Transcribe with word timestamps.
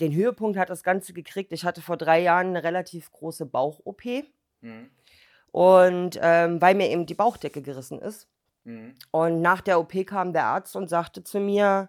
den 0.00 0.14
Höhepunkt 0.14 0.58
hat 0.58 0.70
das 0.70 0.82
Ganze 0.82 1.12
gekriegt. 1.12 1.52
Ich 1.52 1.64
hatte 1.64 1.82
vor 1.82 1.96
drei 1.96 2.20
Jahren 2.20 2.48
eine 2.48 2.62
relativ 2.62 3.10
große 3.12 3.46
Bauch-OP. 3.46 4.04
Mhm. 4.60 4.90
Und 5.50 6.18
ähm, 6.22 6.60
weil 6.60 6.74
mir 6.74 6.88
eben 6.88 7.06
die 7.06 7.14
Bauchdecke 7.14 7.62
gerissen 7.62 8.00
ist. 8.00 8.28
Mhm. 8.64 8.94
Und 9.10 9.40
nach 9.40 9.60
der 9.60 9.80
OP 9.80 10.06
kam 10.06 10.32
der 10.32 10.44
Arzt 10.44 10.76
und 10.76 10.88
sagte 10.88 11.24
zu 11.24 11.40
mir, 11.40 11.88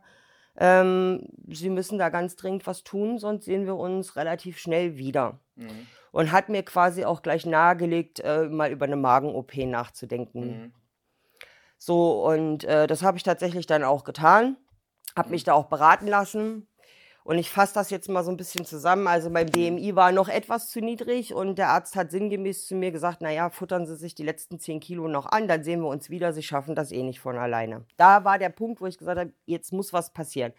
ähm, 0.58 1.28
Sie 1.48 1.70
müssen 1.70 1.98
da 2.00 2.10
ganz 2.10 2.36
dringend 2.36 2.68
was 2.68 2.84
tun, 2.84 3.18
sonst 3.18 3.46
sehen 3.46 3.66
wir 3.66 3.76
uns 3.76 4.16
relativ 4.16 4.60
schnell 4.60 4.98
wieder. 4.98 5.40
Mhm. 5.56 5.88
Und 6.12 6.32
hat 6.32 6.50
mir 6.50 6.64
quasi 6.64 7.06
auch 7.06 7.22
gleich 7.22 7.46
nahegelegt, 7.46 8.20
äh, 8.22 8.48
mal 8.48 8.72
über 8.72 8.86
eine 8.86 8.96
Magen-OP 8.96 9.56
nachzudenken. 9.58 10.64
Mhm. 10.64 10.74
So, 11.78 12.26
und 12.26 12.66
äh, 12.66 12.88
das 12.88 13.04
habe 13.04 13.18
ich 13.18 13.24
tatsächlich 13.24 13.66
dann 13.66 13.84
auch 13.84 14.04
getan, 14.04 14.58
habe 15.16 15.30
mich 15.30 15.44
da 15.44 15.54
auch 15.54 15.68
beraten 15.68 16.08
lassen. 16.08 16.68
Und 17.24 17.38
ich 17.38 17.50
fasse 17.50 17.74
das 17.74 17.90
jetzt 17.90 18.10
mal 18.10 18.24
so 18.24 18.32
ein 18.32 18.38
bisschen 18.38 18.66
zusammen. 18.66 19.08
Also 19.08 19.30
mein 19.30 19.48
BMI 19.48 19.96
war 19.96 20.12
noch 20.12 20.30
etwas 20.30 20.70
zu 20.70 20.80
niedrig 20.80 21.34
und 21.34 21.58
der 21.58 21.70
Arzt 21.70 21.96
hat 21.96 22.12
sinngemäß 22.12 22.66
zu 22.66 22.76
mir 22.76 22.92
gesagt, 22.92 23.22
naja, 23.22 23.50
futtern 23.50 23.86
Sie 23.86 23.96
sich 23.96 24.16
die 24.16 24.24
letzten 24.24 24.60
10 24.60 24.80
Kilo 24.80 25.08
noch 25.08 25.26
an, 25.26 25.48
dann 25.48 25.64
sehen 25.64 25.82
wir 25.82 25.90
uns 25.90 26.10
wieder, 26.10 26.34
Sie 26.34 26.44
schaffen 26.44 26.76
das 26.76 26.92
eh 26.92 27.04
nicht 27.04 27.20
von 27.20 27.38
alleine. 27.38 27.86
Da 27.98 28.24
war 28.24 28.40
der 28.40 28.50
Punkt, 28.50 28.82
wo 28.82 28.86
ich 28.86 28.98
gesagt 28.98 29.20
habe, 29.20 29.34
jetzt 29.46 29.74
muss 29.74 29.94
was 29.94 30.14
passieren. 30.14 30.54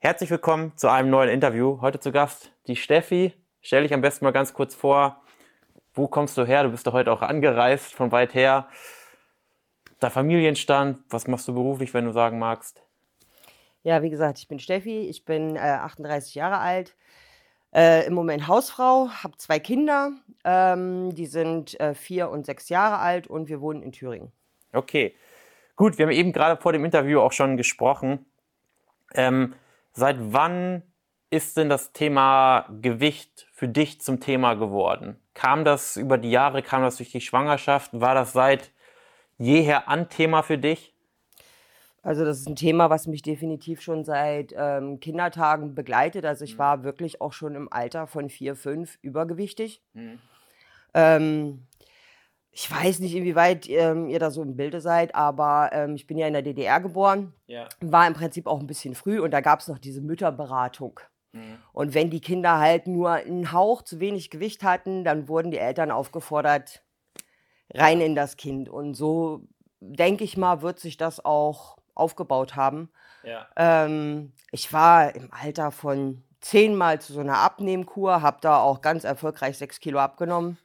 Herzlich 0.00 0.30
willkommen 0.30 0.72
zu 0.76 0.88
einem 0.88 1.10
neuen 1.10 1.28
Interview. 1.28 1.80
Heute 1.82 2.00
zu 2.00 2.10
Gast 2.10 2.52
die 2.66 2.76
Steffi. 2.76 3.34
Stell 3.60 3.82
dich 3.82 3.92
am 3.94 4.00
besten 4.00 4.24
mal 4.24 4.32
ganz 4.32 4.54
kurz 4.54 4.74
vor. 4.74 5.22
Wo 5.92 6.08
kommst 6.08 6.38
du 6.38 6.44
her? 6.44 6.62
Du 6.64 6.70
bist 6.70 6.86
doch 6.86 6.94
heute 6.94 7.12
auch 7.12 7.22
angereist 7.22 7.94
von 7.94 8.10
weit 8.10 8.34
her. 8.34 8.66
Der 10.02 10.10
Familienstand, 10.10 11.00
was 11.10 11.26
machst 11.26 11.46
du 11.46 11.54
beruflich, 11.54 11.92
wenn 11.92 12.06
du 12.06 12.12
sagen 12.12 12.38
magst? 12.38 12.82
Ja, 13.82 14.02
wie 14.02 14.10
gesagt, 14.10 14.38
ich 14.38 14.48
bin 14.48 14.58
Steffi, 14.58 15.08
ich 15.08 15.24
bin 15.24 15.56
äh, 15.56 15.60
38 15.60 16.34
Jahre 16.34 16.58
alt, 16.58 16.94
äh, 17.74 18.06
im 18.06 18.14
Moment 18.14 18.48
Hausfrau, 18.48 19.08
habe 19.10 19.36
zwei 19.36 19.58
Kinder, 19.58 20.12
ähm, 20.44 21.14
die 21.14 21.26
sind 21.26 21.78
äh, 21.80 21.94
vier 21.94 22.30
und 22.30 22.46
sechs 22.46 22.68
Jahre 22.68 22.98
alt 22.98 23.26
und 23.26 23.48
wir 23.48 23.60
wohnen 23.60 23.82
in 23.82 23.92
Thüringen. 23.92 24.32
Okay, 24.72 25.14
gut, 25.76 25.98
wir 25.98 26.06
haben 26.06 26.12
eben 26.12 26.32
gerade 26.32 26.60
vor 26.60 26.72
dem 26.72 26.84
Interview 26.84 27.20
auch 27.20 27.32
schon 27.32 27.56
gesprochen. 27.56 28.26
Ähm, 29.14 29.54
seit 29.92 30.16
wann 30.18 30.82
ist 31.30 31.56
denn 31.56 31.68
das 31.68 31.92
Thema 31.92 32.66
Gewicht 32.80 33.48
für 33.52 33.68
dich 33.68 34.00
zum 34.00 34.20
Thema 34.20 34.54
geworden? 34.54 35.16
Kam 35.34 35.64
das 35.64 35.96
über 35.96 36.18
die 36.18 36.30
Jahre, 36.30 36.62
kam 36.62 36.82
das 36.82 36.96
durch 36.96 37.12
die 37.12 37.20
Schwangerschaft? 37.20 37.90
War 37.92 38.14
das 38.14 38.32
seit 38.32 38.72
jeher 39.40 39.88
an 39.88 40.08
Thema 40.08 40.42
für 40.42 40.58
dich? 40.58 40.94
Also 42.02 42.24
das 42.24 42.40
ist 42.40 42.48
ein 42.48 42.56
Thema, 42.56 42.88
was 42.88 43.06
mich 43.06 43.22
definitiv 43.22 43.82
schon 43.82 44.04
seit 44.04 44.54
ähm, 44.56 45.00
Kindertagen 45.00 45.74
begleitet. 45.74 46.24
Also 46.24 46.44
ich 46.44 46.54
mhm. 46.54 46.58
war 46.58 46.84
wirklich 46.84 47.20
auch 47.20 47.32
schon 47.32 47.54
im 47.54 47.70
Alter 47.70 48.06
von 48.06 48.30
vier, 48.30 48.56
fünf 48.56 48.98
übergewichtig. 49.02 49.82
Mhm. 49.92 50.18
Ähm, 50.94 51.66
ich 52.52 52.70
weiß 52.70 53.00
nicht, 53.00 53.14
inwieweit 53.14 53.68
ähm, 53.68 54.08
ihr 54.08 54.18
da 54.18 54.30
so 54.30 54.42
im 54.42 54.56
Bilde 54.56 54.80
seid, 54.80 55.14
aber 55.14 55.70
ähm, 55.72 55.94
ich 55.94 56.06
bin 56.06 56.18
ja 56.18 56.26
in 56.26 56.32
der 56.32 56.42
DDR 56.42 56.80
geboren, 56.80 57.32
ja. 57.46 57.68
war 57.80 58.06
im 58.06 58.14
Prinzip 58.14 58.46
auch 58.46 58.60
ein 58.60 58.66
bisschen 58.66 58.94
früh 58.94 59.20
und 59.20 59.30
da 59.30 59.40
gab 59.40 59.60
es 59.60 59.68
noch 59.68 59.78
diese 59.78 60.00
Mütterberatung. 60.00 61.00
Mhm. 61.32 61.58
Und 61.72 61.94
wenn 61.94 62.10
die 62.10 62.20
Kinder 62.20 62.58
halt 62.58 62.86
nur 62.86 63.12
einen 63.12 63.52
Hauch 63.52 63.82
zu 63.82 64.00
wenig 64.00 64.30
Gewicht 64.30 64.64
hatten, 64.64 65.04
dann 65.04 65.28
wurden 65.28 65.50
die 65.50 65.58
Eltern 65.58 65.90
aufgefordert, 65.90 66.82
rein 67.74 68.00
in 68.00 68.14
das 68.14 68.36
Kind. 68.36 68.68
Und 68.68 68.94
so, 68.94 69.42
denke 69.80 70.24
ich 70.24 70.36
mal, 70.36 70.62
wird 70.62 70.78
sich 70.78 70.96
das 70.96 71.24
auch 71.24 71.78
aufgebaut 71.94 72.56
haben. 72.56 72.90
Ja. 73.22 73.46
Ähm, 73.56 74.32
ich 74.50 74.72
war 74.72 75.14
im 75.14 75.30
Alter 75.32 75.70
von 75.70 76.22
zehnmal 76.40 77.00
zu 77.00 77.12
so 77.12 77.20
einer 77.20 77.38
Abnehmkur, 77.38 78.22
habe 78.22 78.38
da 78.40 78.58
auch 78.60 78.80
ganz 78.80 79.04
erfolgreich 79.04 79.58
sechs 79.58 79.80
Kilo 79.80 79.98
abgenommen. 79.98 80.58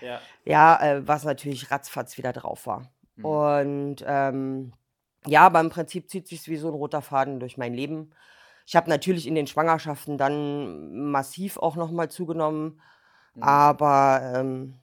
Ja, 0.00 0.20
ja 0.44 0.80
äh, 0.80 1.06
was 1.06 1.24
natürlich 1.24 1.70
ratzfatz 1.70 2.16
wieder 2.16 2.32
drauf 2.32 2.66
war. 2.66 2.82
Mhm. 3.16 3.24
Und 3.24 3.96
ähm, 4.06 4.72
ja, 5.26 5.42
aber 5.46 5.60
im 5.60 5.70
Prinzip 5.70 6.08
zieht 6.08 6.28
sich 6.28 6.46
wie 6.48 6.56
so 6.56 6.68
ein 6.68 6.74
roter 6.74 7.02
Faden 7.02 7.40
durch 7.40 7.56
mein 7.56 7.74
Leben. 7.74 8.12
Ich 8.64 8.76
habe 8.76 8.88
natürlich 8.88 9.26
in 9.26 9.34
den 9.34 9.46
Schwangerschaften 9.46 10.18
dann 10.18 11.10
massiv 11.10 11.56
auch 11.56 11.76
nochmal 11.76 12.08
zugenommen. 12.08 12.80
Mhm. 13.34 13.42
Aber 13.42 14.32
ähm. 14.34 14.78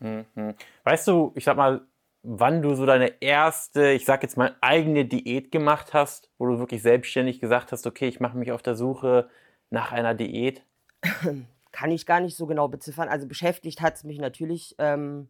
Mhm. 0.00 0.54
Weißt 0.84 1.06
du, 1.08 1.32
ich 1.34 1.44
sag 1.44 1.56
mal, 1.56 1.86
wann 2.22 2.62
du 2.62 2.74
so 2.74 2.86
deine 2.86 3.20
erste, 3.20 3.90
ich 3.90 4.04
sag 4.04 4.22
jetzt 4.22 4.36
mal, 4.36 4.56
eigene 4.60 5.04
Diät 5.04 5.52
gemacht 5.52 5.92
hast, 5.92 6.30
wo 6.38 6.46
du 6.46 6.58
wirklich 6.58 6.82
selbstständig 6.82 7.40
gesagt 7.40 7.70
hast, 7.70 7.86
okay, 7.86 8.08
ich 8.08 8.18
mache 8.18 8.36
mich 8.36 8.50
auf 8.50 8.62
der 8.62 8.74
Suche 8.74 9.28
nach 9.70 9.92
einer 9.92 10.14
Diät? 10.14 10.62
Kann 11.72 11.90
ich 11.90 12.06
gar 12.06 12.20
nicht 12.20 12.36
so 12.36 12.46
genau 12.46 12.68
beziffern. 12.68 13.08
Also 13.08 13.26
beschäftigt 13.26 13.80
hat 13.80 13.96
es 13.96 14.04
mich 14.04 14.18
natürlich 14.18 14.74
ähm, 14.78 15.28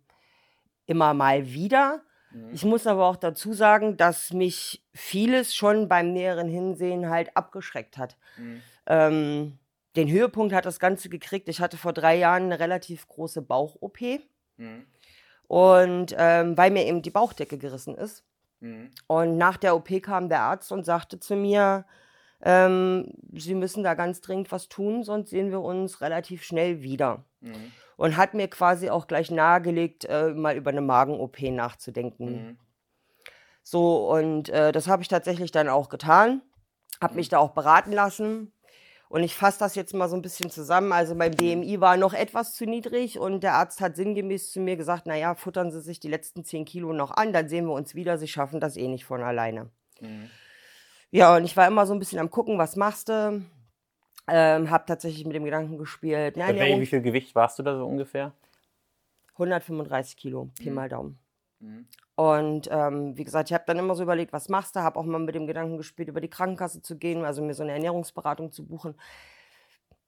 immer 0.86 1.14
mal 1.14 1.46
wieder. 1.46 2.02
Mhm. 2.32 2.50
Ich 2.52 2.64
muss 2.64 2.86
aber 2.86 3.06
auch 3.06 3.16
dazu 3.16 3.52
sagen, 3.52 3.96
dass 3.96 4.32
mich 4.32 4.84
vieles 4.92 5.54
schon 5.54 5.88
beim 5.88 6.12
näheren 6.12 6.48
Hinsehen 6.48 7.08
halt 7.08 7.36
abgeschreckt 7.36 7.98
hat. 7.98 8.16
Mhm. 8.36 8.62
Ähm, 8.86 9.58
den 9.96 10.10
Höhepunkt 10.10 10.54
hat 10.54 10.66
das 10.66 10.78
Ganze 10.80 11.08
gekriegt. 11.08 11.48
Ich 11.48 11.60
hatte 11.60 11.76
vor 11.76 11.92
drei 11.92 12.16
Jahren 12.16 12.44
eine 12.44 12.58
relativ 12.58 13.06
große 13.08 13.42
Bauch-OP. 13.42 13.98
Mhm. 14.56 14.86
Und 15.46 16.14
ähm, 16.18 16.56
weil 16.56 16.70
mir 16.70 16.86
eben 16.86 17.02
die 17.02 17.10
Bauchdecke 17.10 17.58
gerissen 17.58 17.94
ist. 17.94 18.24
Mhm. 18.60 18.90
Und 19.06 19.36
nach 19.36 19.56
der 19.56 19.76
OP 19.76 20.02
kam 20.02 20.28
der 20.28 20.40
Arzt 20.40 20.72
und 20.72 20.84
sagte 20.84 21.20
zu 21.20 21.36
mir, 21.36 21.84
ähm, 22.42 23.12
Sie 23.32 23.54
müssen 23.54 23.84
da 23.84 23.94
ganz 23.94 24.20
dringend 24.20 24.50
was 24.52 24.68
tun, 24.68 25.02
sonst 25.02 25.30
sehen 25.30 25.50
wir 25.50 25.60
uns 25.60 26.00
relativ 26.00 26.42
schnell 26.42 26.82
wieder. 26.82 27.24
Mhm 27.40 27.72
und 27.96 28.16
hat 28.16 28.34
mir 28.34 28.48
quasi 28.48 28.90
auch 28.90 29.06
gleich 29.06 29.30
nahegelegt, 29.30 30.04
äh, 30.06 30.32
mal 30.32 30.56
über 30.56 30.70
eine 30.70 30.80
Magen-OP 30.80 31.42
nachzudenken. 31.42 32.26
Mhm. 32.26 32.58
So, 33.62 34.10
und 34.10 34.48
äh, 34.50 34.72
das 34.72 34.88
habe 34.88 35.02
ich 35.02 35.08
tatsächlich 35.08 35.50
dann 35.50 35.68
auch 35.68 35.88
getan, 35.88 36.42
habe 37.00 37.14
mich 37.14 37.28
da 37.28 37.38
auch 37.38 37.52
beraten 37.52 37.92
lassen. 37.92 38.52
Und 39.08 39.22
ich 39.22 39.34
fasse 39.34 39.58
das 39.58 39.74
jetzt 39.74 39.94
mal 39.94 40.08
so 40.08 40.16
ein 40.16 40.22
bisschen 40.22 40.50
zusammen. 40.50 40.92
Also 40.92 41.14
mein 41.14 41.30
BMI 41.30 41.80
war 41.80 41.96
noch 41.96 42.14
etwas 42.14 42.54
zu 42.54 42.64
niedrig 42.64 43.18
und 43.18 43.42
der 43.42 43.54
Arzt 43.54 43.80
hat 43.80 43.96
sinngemäß 43.96 44.50
zu 44.50 44.60
mir 44.60 44.76
gesagt, 44.76 45.06
naja, 45.06 45.34
futtern 45.34 45.70
Sie 45.70 45.80
sich 45.80 46.00
die 46.00 46.08
letzten 46.08 46.44
10 46.44 46.64
Kilo 46.64 46.92
noch 46.92 47.10
an, 47.10 47.32
dann 47.32 47.48
sehen 47.48 47.66
wir 47.66 47.74
uns 47.74 47.94
wieder, 47.94 48.18
Sie 48.18 48.28
schaffen 48.28 48.60
das 48.60 48.76
eh 48.76 48.88
nicht 48.88 49.04
von 49.04 49.22
alleine. 49.22 49.70
Mhm. 50.00 50.30
Ja, 51.10 51.36
und 51.36 51.44
ich 51.44 51.56
war 51.56 51.68
immer 51.68 51.86
so 51.86 51.92
ein 51.92 52.00
bisschen 52.00 52.18
am 52.18 52.30
gucken, 52.30 52.58
was 52.58 52.76
machst 52.76 53.08
du? 53.08 53.44
Ähm, 54.26 54.70
habe 54.70 54.84
tatsächlich 54.86 55.24
mit 55.26 55.36
dem 55.36 55.44
Gedanken 55.44 55.78
gespielt. 55.78 56.36
Nein, 56.36 56.56
Bei 56.56 56.80
wie 56.80 56.86
viel 56.86 57.02
Gewicht 57.02 57.34
warst 57.34 57.58
du 57.58 57.62
da 57.62 57.76
so 57.76 57.86
ungefähr? 57.86 58.32
135 59.34 60.16
Kilo, 60.16 60.50
Pi 60.58 60.70
mhm. 60.70 60.74
mal 60.74 60.88
Daumen. 60.88 61.18
Mhm. 61.60 61.86
Und 62.16 62.68
ähm, 62.70 63.16
wie 63.16 63.24
gesagt, 63.24 63.50
ich 63.50 63.54
habe 63.54 63.64
dann 63.66 63.78
immer 63.78 63.94
so 63.94 64.02
überlegt, 64.02 64.32
was 64.32 64.48
machst 64.48 64.76
du? 64.76 64.80
Habe 64.80 64.98
auch 64.98 65.04
mal 65.04 65.18
mit 65.18 65.34
dem 65.34 65.46
Gedanken 65.46 65.76
gespielt, 65.76 66.08
über 66.08 66.20
die 66.20 66.30
Krankenkasse 66.30 66.80
zu 66.80 66.96
gehen, 66.96 67.24
also 67.24 67.42
mir 67.42 67.54
so 67.54 67.62
eine 67.62 67.72
Ernährungsberatung 67.72 68.52
zu 68.52 68.64
buchen. 68.64 68.94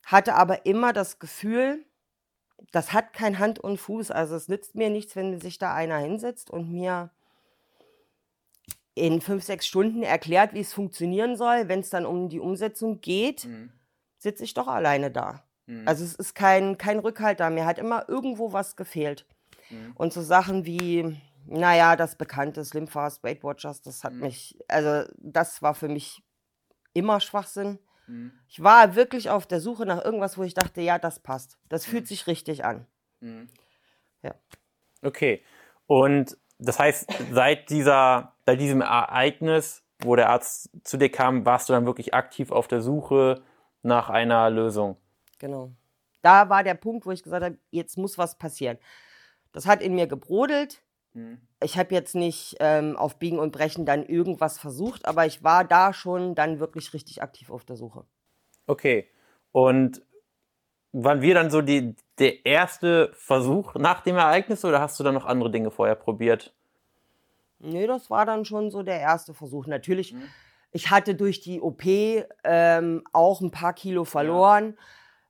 Hatte 0.05 0.35
aber 0.35 0.67
immer 0.67 0.93
das 0.93 1.19
Gefühl, 1.19 1.85
das 2.71 2.93
hat 2.93 3.13
kein 3.13 3.39
Hand 3.39 3.59
und 3.59 3.79
Fuß. 3.79 4.13
Also 4.13 4.37
es 4.37 4.49
nützt 4.49 4.77
mir 4.77 4.89
nichts, 4.89 5.17
wenn 5.17 5.41
sich 5.41 5.59
da 5.59 5.75
einer 5.75 5.99
hinsetzt 5.99 6.51
und 6.51 6.71
mir 6.71 7.11
in 8.95 9.21
fünf, 9.21 9.43
sechs 9.43 9.67
Stunden 9.67 10.03
erklärt, 10.03 10.55
wie 10.55 10.61
es 10.61 10.73
funktionieren 10.73 11.37
soll. 11.37 11.69
Wenn 11.69 11.81
es 11.81 11.91
dann 11.91 12.07
um 12.07 12.29
die 12.29 12.41
Umsetzung 12.41 13.01
geht, 13.01 13.47
mhm 13.47 13.73
sitze 14.19 14.45
ich 14.45 14.55
doch 14.55 14.67
alleine 14.67 15.11
da. 15.11 15.45
Mhm. 15.67 15.87
Also 15.87 16.05
es 16.05 16.15
ist 16.15 16.35
kein, 16.35 16.79
kein 16.79 16.99
Rückhalt 16.99 17.41
da. 17.41 17.51
Mir 17.51 17.65
hat 17.65 17.79
immer 17.79 18.09
irgendwo 18.09 18.53
was 18.53 18.77
gefehlt. 18.77 19.27
Mhm. 19.71 19.93
Und 19.95 20.13
so 20.13 20.23
Sachen 20.23 20.67
wie, 20.67 21.17
naja, 21.47 21.97
das 21.97 22.17
bekannte 22.17 22.65
Slim 22.65 22.89
Fast 22.89 23.23
Weight 23.23 23.43
Watchers, 23.43 23.83
das 23.83 24.05
hat 24.05 24.13
mhm. 24.13 24.21
mich, 24.21 24.59
also 24.69 25.11
das 25.19 25.63
war 25.63 25.75
für 25.75 25.89
mich 25.89 26.23
immer 26.93 27.21
Schwachsinn. 27.21 27.79
Mhm. 28.07 28.33
Ich 28.49 28.63
war 28.63 28.95
wirklich 28.95 29.31
auf 29.31 29.47
der 29.47 29.61
Suche 29.61 29.87
nach 29.87 30.05
irgendwas, 30.05 30.39
wo 30.39 30.43
ich 30.43 30.55
dachte, 30.55 30.81
ja, 30.81 30.99
das 30.99 31.21
passt. 31.21 31.59
Das 31.69 31.85
fühlt 31.85 32.05
mhm. 32.05 32.09
sich 32.09 32.27
richtig 32.27 32.65
an. 32.65 32.87
Mhm. 33.21 33.49
Ja. 34.23 34.35
Okay. 35.03 35.43
Und 35.87 36.37
das 36.59 36.79
heißt, 36.79 37.09
seit 37.33 37.71
dieser, 37.71 38.35
seit 38.47 38.61
diesem 38.61 38.81
Ereignis, 38.81 39.85
wo 40.01 40.17
der 40.17 40.31
Arzt 40.31 40.71
zu 40.85 40.97
dir 40.97 41.11
kam, 41.11 41.45
warst 41.45 41.69
du 41.69 41.73
dann 41.73 41.87
wirklich 41.87 42.15
aktiv 42.15 42.51
auf 42.51 42.69
der 42.69 42.81
Suche 42.81 43.43
nach 43.83 44.11
einer 44.11 44.51
Lösung. 44.51 44.97
Genau. 45.39 45.73
Da 46.23 46.49
war 46.49 46.65
der 46.65 46.75
Punkt, 46.75 47.07
wo 47.07 47.13
ich 47.13 47.23
gesagt 47.23 47.45
habe, 47.45 47.59
jetzt 47.71 47.97
muss 47.97 48.19
was 48.19 48.37
passieren. 48.37 48.79
Das 49.53 49.67
hat 49.67 49.81
in 49.81 49.95
mir 49.95 50.07
gebrodelt. 50.07 50.83
Mhm. 51.17 51.39
Ich 51.63 51.79
habe 51.79 51.95
jetzt 51.95 52.15
nicht 52.15 52.57
ähm, 52.61 52.97
auf 52.97 53.19
Biegen 53.19 53.39
und 53.39 53.51
Brechen 53.51 53.87
dann 53.87 54.05
irgendwas 54.05 54.59
versucht, 54.59 55.07
aber 55.07 55.25
ich 55.27 55.43
war 55.43 55.65
da 55.65 55.93
schon 55.93 56.35
dann 56.35 56.61
wirklich 56.61 56.93
richtig 56.93 57.23
aktiv 57.23 57.51
auf 57.51 57.65
der 57.65 57.77
Suche. 57.77 58.05
Okay. 58.67 59.09
Und 59.51 60.03
waren 60.93 61.23
wir 61.23 61.35
dann 61.35 61.51
so 61.51 61.63
die, 61.63 61.97
der 62.19 62.45
erste 62.45 63.11
Versuch 63.15 63.75
nach 63.75 64.03
dem 64.03 64.17
Ereignis 64.17 64.65
oder 64.65 64.81
hast 64.81 65.01
du 65.01 65.05
dann 65.05 65.15
noch 65.15 65.25
andere 65.25 65.51
Dinge 65.51 65.71
vorher 65.71 65.95
probiert? 65.95 66.55
Nee, 67.59 67.87
das 67.87 68.11
war 68.11 68.27
dann 68.27 68.45
schon 68.45 68.71
so 68.71 68.83
der 68.83 69.01
erste 69.01 69.33
Versuch. 69.33 69.67
Natürlich, 69.67 70.13
mhm. 70.13 70.29
ich 70.73 70.91
hatte 70.91 71.15
durch 71.15 71.41
die 71.41 71.63
OP 71.63 71.85
ähm, 72.45 73.03
auch 73.15 73.41
ein 73.41 73.51
paar 73.51 73.73
Kilo 73.73 74.05
verloren. 74.05 74.75
Ja 74.77 74.83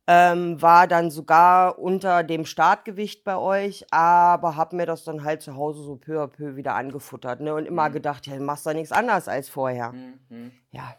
ähm, 0.09 0.61
war 0.63 0.87
dann 0.87 1.11
sogar 1.11 1.79
unter 1.79 2.23
dem 2.23 2.45
Startgewicht 2.45 3.25
bei 3.25 3.37
euch, 3.37 3.85
aber 3.91 4.55
habe 4.57 4.77
mir 4.77 4.87
das 4.87 5.03
dann 5.03 5.25
halt 5.25 5.43
zu 5.43 5.57
Hause 5.57 5.83
so 5.83 5.97
peu 5.97 6.23
à 6.23 6.29
peu 6.29 6.55
wieder 6.55 6.75
angefuttert 6.75 7.41
ne? 7.41 7.55
und 7.55 7.67
immer 7.67 7.89
mhm. 7.89 7.95
gedacht, 7.95 8.27
ja, 8.27 8.37
du 8.37 8.43
machst 8.43 8.67
doch 8.67 8.73
nichts 8.73 8.93
anders 8.93 9.27
als 9.27 9.49
vorher. 9.49 9.93
Mhm. 9.93 10.53
Ja. 10.71 10.95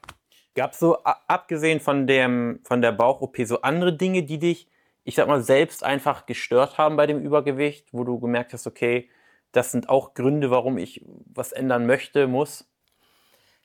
Gab 0.56 0.74
es 0.74 0.80
so, 0.80 0.98
abgesehen 1.04 1.80
von, 1.80 2.07
dem, 2.07 2.59
von 2.63 2.81
der 2.81 2.92
Bauch-OP, 2.92 3.38
so 3.45 3.62
andere 3.62 3.95
Dinge, 3.95 4.24
die 4.24 4.39
dich, 4.39 4.68
ich 5.04 5.15
sag 5.15 5.27
mal, 5.27 5.42
selbst 5.42 5.83
einfach 5.83 6.25
gestört 6.25 6.77
haben 6.77 6.98
bei 6.98 7.06
dem 7.06 7.21
Übergewicht, 7.21 7.94
wo 7.94 8.03
du 8.03 8.19
gemerkt 8.19 8.53
hast, 8.53 8.68
okay, 8.68 9.10
das 9.51 9.71
sind 9.71 9.88
auch 9.88 10.15
Gründe, 10.15 10.51
warum 10.51 10.77
ich 10.77 11.06
was 11.33 11.53
ändern 11.53 11.86
möchte, 11.86 12.27
muss? 12.27 12.68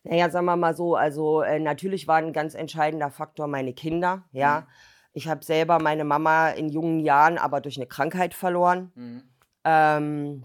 Naja, 0.04 0.30
sagen 0.30 0.46
wir 0.46 0.56
mal 0.56 0.76
so, 0.76 0.94
also 0.94 1.42
äh, 1.42 1.58
natürlich 1.58 2.06
war 2.06 2.16
ein 2.16 2.32
ganz 2.32 2.54
entscheidender 2.54 3.10
Faktor 3.10 3.48
meine 3.48 3.72
Kinder, 3.72 4.22
ja. 4.30 4.60
Mhm 4.60 4.66
ich 5.12 5.28
habe 5.28 5.44
selber 5.44 5.78
meine 5.78 6.04
Mama 6.04 6.50
in 6.50 6.68
jungen 6.68 7.00
Jahren 7.00 7.38
aber 7.38 7.60
durch 7.60 7.76
eine 7.76 7.86
Krankheit 7.86 8.34
verloren. 8.34 8.92
Mhm. 8.94 9.22
Ähm, 9.64 10.44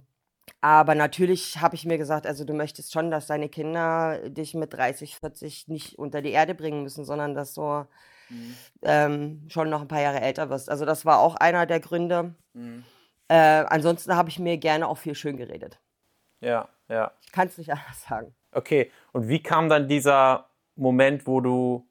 aber 0.61 0.95
natürlich 0.95 1.61
habe 1.61 1.75
ich 1.75 1.85
mir 1.85 1.97
gesagt, 1.97 2.25
also 2.25 2.43
du 2.43 2.53
möchtest 2.53 2.91
schon, 2.91 3.11
dass 3.11 3.27
deine 3.27 3.49
Kinder 3.49 4.29
dich 4.29 4.53
mit 4.53 4.73
30, 4.73 5.17
40 5.17 5.67
nicht 5.67 5.97
unter 5.97 6.21
die 6.21 6.31
Erde 6.31 6.55
bringen 6.55 6.83
müssen, 6.83 7.05
sondern 7.05 7.35
dass 7.35 7.53
du 7.53 7.85
mhm. 8.29 8.55
ähm, 8.81 9.45
schon 9.49 9.69
noch 9.69 9.81
ein 9.81 9.87
paar 9.87 10.01
Jahre 10.01 10.21
älter 10.21 10.49
wirst. 10.49 10.69
Also 10.69 10.85
das 10.85 11.05
war 11.05 11.19
auch 11.19 11.35
einer 11.35 11.65
der 11.65 11.79
Gründe. 11.79 12.35
Mhm. 12.53 12.83
Äh, 13.29 13.35
ansonsten 13.35 14.15
habe 14.15 14.29
ich 14.29 14.39
mir 14.39 14.57
gerne 14.57 14.87
auch 14.87 14.97
viel 14.97 15.15
schön 15.15 15.37
geredet. 15.37 15.79
Ja, 16.39 16.69
ja. 16.89 17.11
Ich 17.21 17.31
kann 17.31 17.47
es 17.47 17.57
nicht 17.57 17.71
anders 17.71 18.03
sagen. 18.07 18.33
Okay, 18.51 18.91
und 19.11 19.27
wie 19.27 19.43
kam 19.43 19.69
dann 19.69 19.87
dieser 19.87 20.49
Moment, 20.75 21.27
wo 21.27 21.41
du 21.41 21.86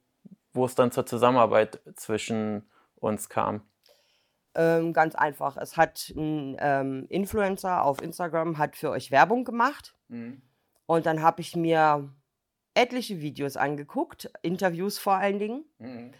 wo 0.56 0.64
es 0.64 0.74
dann 0.74 0.90
zur 0.90 1.06
Zusammenarbeit 1.06 1.80
zwischen 1.94 2.68
uns 2.96 3.28
kam? 3.28 3.62
Ähm, 4.54 4.94
ganz 4.94 5.14
einfach. 5.14 5.56
Es 5.58 5.76
hat 5.76 6.12
ein 6.16 6.56
ähm, 6.58 7.06
Influencer 7.10 7.84
auf 7.84 8.00
Instagram 8.00 8.56
hat 8.56 8.76
für 8.76 8.90
euch 8.90 9.10
Werbung 9.10 9.44
gemacht. 9.44 9.94
Mhm. 10.08 10.40
Und 10.86 11.04
dann 11.04 11.20
habe 11.20 11.42
ich 11.42 11.54
mir 11.54 12.08
etliche 12.74 13.20
Videos 13.20 13.56
angeguckt, 13.56 14.30
Interviews 14.42 14.98
vor 14.98 15.14
allen 15.14 15.38
Dingen. 15.38 15.64
Mhm. 15.78 16.12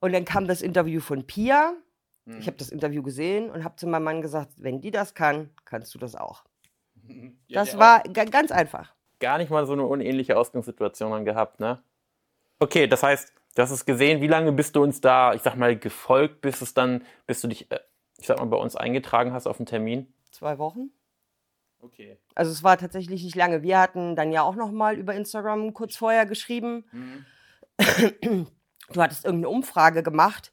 Und 0.00 0.12
dann 0.12 0.24
kam 0.24 0.48
das 0.48 0.62
Interview 0.62 1.00
von 1.00 1.26
Pia. 1.26 1.74
Mhm. 2.24 2.38
Ich 2.38 2.46
habe 2.48 2.56
das 2.56 2.70
Interview 2.70 3.02
gesehen 3.02 3.50
und 3.50 3.62
habe 3.62 3.76
zu 3.76 3.86
meinem 3.86 4.04
Mann 4.04 4.20
gesagt, 4.20 4.52
wenn 4.56 4.80
die 4.80 4.90
das 4.90 5.14
kann, 5.14 5.50
kannst 5.64 5.94
du 5.94 5.98
das 5.98 6.14
auch. 6.14 6.44
Ja, 7.46 7.64
das 7.64 7.78
war 7.78 8.00
auch. 8.00 8.12
ganz 8.12 8.50
einfach. 8.50 8.92
Gar 9.20 9.38
nicht 9.38 9.48
mal 9.48 9.64
so 9.64 9.74
eine 9.74 9.84
unähnliche 9.84 10.36
Ausgangssituation 10.36 11.24
gehabt, 11.24 11.60
ne? 11.60 11.80
Okay, 12.58 12.88
das 12.88 13.04
heißt, 13.04 13.32
Du 13.56 13.62
hast 13.62 13.70
es 13.70 13.86
gesehen, 13.86 14.20
wie 14.20 14.26
lange 14.26 14.52
bist 14.52 14.76
du 14.76 14.82
uns 14.82 15.00
da, 15.00 15.32
ich 15.32 15.40
sag 15.40 15.56
mal, 15.56 15.78
gefolgt, 15.78 16.42
bis 16.42 16.60
es 16.60 16.74
dann, 16.74 17.02
bis 17.26 17.40
du 17.40 17.48
dich, 17.48 17.72
äh, 17.72 17.80
ich 18.18 18.26
sag 18.26 18.38
mal, 18.38 18.44
bei 18.44 18.58
uns 18.58 18.76
eingetragen 18.76 19.32
hast 19.32 19.46
auf 19.46 19.56
den 19.56 19.64
Termin? 19.64 20.12
Zwei 20.30 20.58
Wochen. 20.58 20.90
Okay. 21.80 22.18
Also 22.34 22.52
es 22.52 22.62
war 22.62 22.76
tatsächlich 22.76 23.24
nicht 23.24 23.34
lange. 23.34 23.62
Wir 23.62 23.80
hatten 23.80 24.14
dann 24.14 24.30
ja 24.30 24.42
auch 24.42 24.56
noch 24.56 24.70
mal 24.70 24.98
über 24.98 25.14
Instagram 25.14 25.72
kurz 25.72 25.96
vorher 25.96 26.26
geschrieben. 26.26 26.84
Mhm. 26.92 28.46
Du 28.92 29.02
hattest 29.02 29.24
irgendeine 29.24 29.48
Umfrage 29.48 30.02
gemacht. 30.02 30.52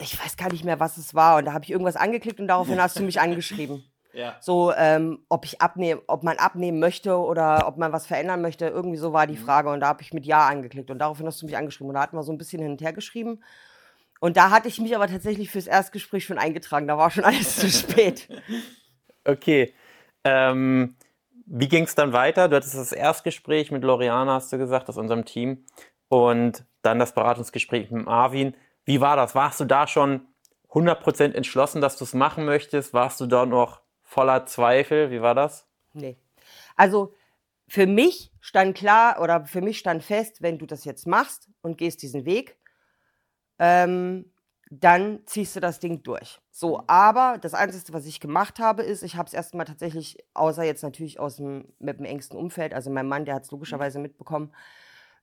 Ich 0.00 0.22
weiß 0.22 0.36
gar 0.36 0.50
nicht 0.50 0.64
mehr, 0.64 0.80
was 0.80 0.98
es 0.98 1.14
war. 1.14 1.38
Und 1.38 1.46
da 1.46 1.52
habe 1.52 1.64
ich 1.64 1.70
irgendwas 1.70 1.96
angeklickt 1.96 2.40
und 2.40 2.48
daraufhin 2.48 2.82
hast 2.82 2.98
du 2.98 3.02
mich 3.04 3.20
angeschrieben. 3.20 3.87
Ja. 4.12 4.36
So, 4.40 4.72
ähm, 4.74 5.24
ob 5.28 5.44
ich 5.44 5.60
abnehmen, 5.60 6.00
ob 6.06 6.22
man 6.22 6.38
abnehmen 6.38 6.78
möchte 6.78 7.16
oder 7.16 7.68
ob 7.68 7.76
man 7.76 7.92
was 7.92 8.06
verändern 8.06 8.40
möchte, 8.40 8.66
irgendwie 8.66 8.96
so 8.96 9.12
war 9.12 9.26
die 9.26 9.34
mhm. 9.34 9.44
Frage. 9.44 9.70
Und 9.70 9.80
da 9.80 9.88
habe 9.88 10.02
ich 10.02 10.12
mit 10.12 10.26
Ja 10.26 10.46
angeklickt. 10.46 10.90
Und 10.90 10.98
daraufhin 10.98 11.26
hast 11.26 11.40
du 11.42 11.46
mich 11.46 11.56
angeschrieben. 11.56 11.88
Und 11.88 11.94
da 11.94 12.02
hatten 12.02 12.16
wir 12.16 12.22
so 12.22 12.32
ein 12.32 12.38
bisschen 12.38 12.62
hin 12.62 12.72
und 12.72 12.80
her 12.80 12.92
geschrieben. 12.92 13.42
Und 14.20 14.36
da 14.36 14.50
hatte 14.50 14.68
ich 14.68 14.80
mich 14.80 14.96
aber 14.96 15.06
tatsächlich 15.06 15.50
fürs 15.50 15.66
Erstgespräch 15.66 16.24
schon 16.24 16.38
eingetragen. 16.38 16.88
Da 16.88 16.98
war 16.98 17.10
schon 17.10 17.24
alles 17.24 17.56
zu 17.56 17.68
spät. 17.68 18.28
Okay. 19.24 19.74
Ähm, 20.24 20.96
wie 21.44 21.68
ging 21.68 21.84
es 21.84 21.94
dann 21.94 22.14
weiter? 22.14 22.48
Du 22.48 22.56
hattest 22.56 22.74
das 22.74 22.92
Erstgespräch 22.92 23.70
mit 23.70 23.84
Loriana, 23.84 24.34
hast 24.34 24.50
du 24.50 24.56
gesagt, 24.56 24.88
aus 24.88 24.96
unserem 24.96 25.26
Team. 25.26 25.66
Und 26.08 26.64
dann 26.80 26.98
das 26.98 27.12
Beratungsgespräch 27.12 27.90
mit 27.90 28.06
Marvin. 28.06 28.54
Wie 28.86 29.02
war 29.02 29.16
das? 29.16 29.34
Warst 29.34 29.60
du 29.60 29.66
da 29.66 29.86
schon 29.86 30.26
100% 30.70 31.34
entschlossen, 31.34 31.82
dass 31.82 31.98
du 31.98 32.04
es 32.04 32.14
machen 32.14 32.46
möchtest? 32.46 32.94
Warst 32.94 33.20
du 33.20 33.26
da 33.26 33.44
noch 33.44 33.82
voller 34.08 34.46
Zweifel? 34.46 35.10
Wie 35.10 35.20
war 35.20 35.34
das? 35.34 35.66
Nee. 35.92 36.16
Also 36.76 37.14
für 37.68 37.86
mich 37.86 38.32
stand 38.40 38.76
klar 38.76 39.20
oder 39.20 39.44
für 39.44 39.60
mich 39.60 39.78
stand 39.78 40.02
fest, 40.02 40.40
wenn 40.40 40.58
du 40.58 40.64
das 40.64 40.84
jetzt 40.86 41.06
machst 41.06 41.48
und 41.60 41.76
gehst 41.76 42.00
diesen 42.02 42.24
Weg, 42.24 42.56
ähm, 43.58 44.32
dann 44.70 45.20
ziehst 45.26 45.56
du 45.56 45.60
das 45.60 45.78
Ding 45.78 46.02
durch. 46.02 46.40
So, 46.50 46.82
aber 46.86 47.38
das 47.38 47.52
Einzige, 47.52 47.92
was 47.92 48.06
ich 48.06 48.18
gemacht 48.18 48.58
habe, 48.58 48.82
ist, 48.82 49.02
ich 49.02 49.16
habe 49.16 49.26
es 49.26 49.34
erstmal 49.34 49.66
tatsächlich, 49.66 50.16
außer 50.32 50.62
jetzt 50.64 50.82
natürlich 50.82 51.20
aus 51.20 51.36
dem, 51.36 51.66
mit 51.78 51.98
dem 51.98 52.06
engsten 52.06 52.38
Umfeld, 52.38 52.72
also 52.72 52.90
mein 52.90 53.08
Mann, 53.08 53.26
der 53.26 53.34
hat 53.34 53.44
es 53.44 53.50
logischerweise 53.50 53.98
mitbekommen, 53.98 54.52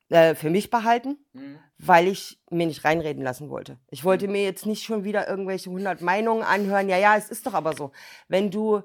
äh, 0.10 0.36
für 0.36 0.52
mich 0.52 0.70
behalten, 0.70 1.18
mhm. 1.34 1.58
weil 1.80 2.08
ich 2.08 2.40
mir 2.52 2.68
nicht 2.68 2.86
reinreden 2.86 3.24
lassen 3.24 3.50
wollte. 3.50 3.80
Ich 3.90 4.04
wollte 4.04 4.28
mhm. 4.28 4.34
mir 4.34 4.44
jetzt 4.44 4.68
nicht 4.68 4.84
schon 4.84 5.04
wieder 5.04 5.28
irgendwelche 5.28 5.72
100 5.72 6.02
Meinungen 6.02 6.44
anhören. 6.44 6.90
Ja, 6.90 6.98
ja, 6.98 7.18
es 7.18 7.30
ist 7.30 7.48
doch 7.48 7.56
aber 7.56 7.74
so. 7.74 7.92
Wenn 8.28 8.52
du, 8.52 8.84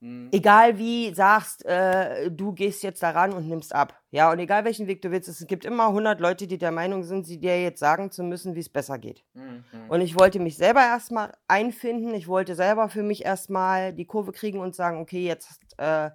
mhm. 0.00 0.30
egal 0.32 0.76
wie, 0.76 1.14
sagst, 1.14 1.64
äh, 1.64 2.28
du 2.32 2.52
gehst 2.52 2.82
jetzt 2.82 3.04
daran 3.04 3.32
und 3.32 3.48
nimmst 3.48 3.72
ab. 3.72 4.00
Ja, 4.10 4.32
und 4.32 4.40
egal 4.40 4.64
welchen 4.64 4.88
Weg 4.88 5.00
du 5.02 5.12
willst, 5.12 5.28
es 5.28 5.46
gibt 5.46 5.64
immer 5.64 5.88
100 5.88 6.18
Leute, 6.18 6.48
die 6.48 6.58
der 6.58 6.72
Meinung 6.72 7.04
sind, 7.04 7.24
sie 7.24 7.38
dir 7.38 7.62
jetzt 7.62 7.78
sagen 7.78 8.10
zu 8.10 8.24
müssen, 8.24 8.56
wie 8.56 8.60
es 8.60 8.68
besser 8.68 8.98
geht. 8.98 9.22
Mhm. 9.34 9.62
Und 9.88 10.00
ich 10.00 10.18
wollte 10.18 10.40
mich 10.40 10.56
selber 10.56 10.80
erstmal 10.80 11.34
einfinden. 11.46 12.14
Ich 12.14 12.26
wollte 12.26 12.56
selber 12.56 12.88
für 12.88 13.04
mich 13.04 13.24
erstmal 13.24 13.92
die 13.92 14.06
Kurve 14.06 14.32
kriegen 14.32 14.58
und 14.58 14.74
sagen, 14.74 15.00
okay, 15.00 15.24
jetzt 15.24 15.60
äh, 15.76 16.10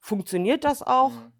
funktioniert 0.00 0.64
das 0.64 0.82
auch. 0.82 1.10
Mhm. 1.10 1.32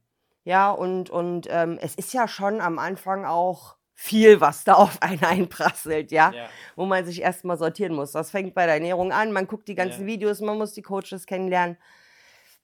Ja, 0.49 0.71
und, 0.71 1.11
und 1.11 1.47
ähm, 1.51 1.79
es 1.79 1.95
ist 1.95 2.15
ja 2.15 2.27
schon 2.27 2.63
am 2.63 2.79
Anfang 2.79 3.27
auch 3.27 3.77
viel, 3.93 4.41
was 4.41 4.65
da 4.65 4.73
auf 4.75 5.03
einen 5.03 5.23
einprasselt, 5.23 6.11
ja? 6.11 6.31
ja. 6.31 6.47
Wo 6.75 6.87
man 6.87 7.05
sich 7.05 7.21
erstmal 7.21 7.59
sortieren 7.59 7.95
muss. 7.95 8.13
Das 8.13 8.31
fängt 8.31 8.55
bei 8.55 8.65
der 8.65 8.77
Ernährung 8.77 9.13
an, 9.13 9.31
man 9.33 9.47
guckt 9.47 9.69
die 9.69 9.75
ganzen 9.75 10.03
ja. 10.03 10.07
Videos, 10.07 10.41
man 10.41 10.57
muss 10.57 10.73
die 10.73 10.81
Coaches 10.81 11.27
kennenlernen. 11.27 11.77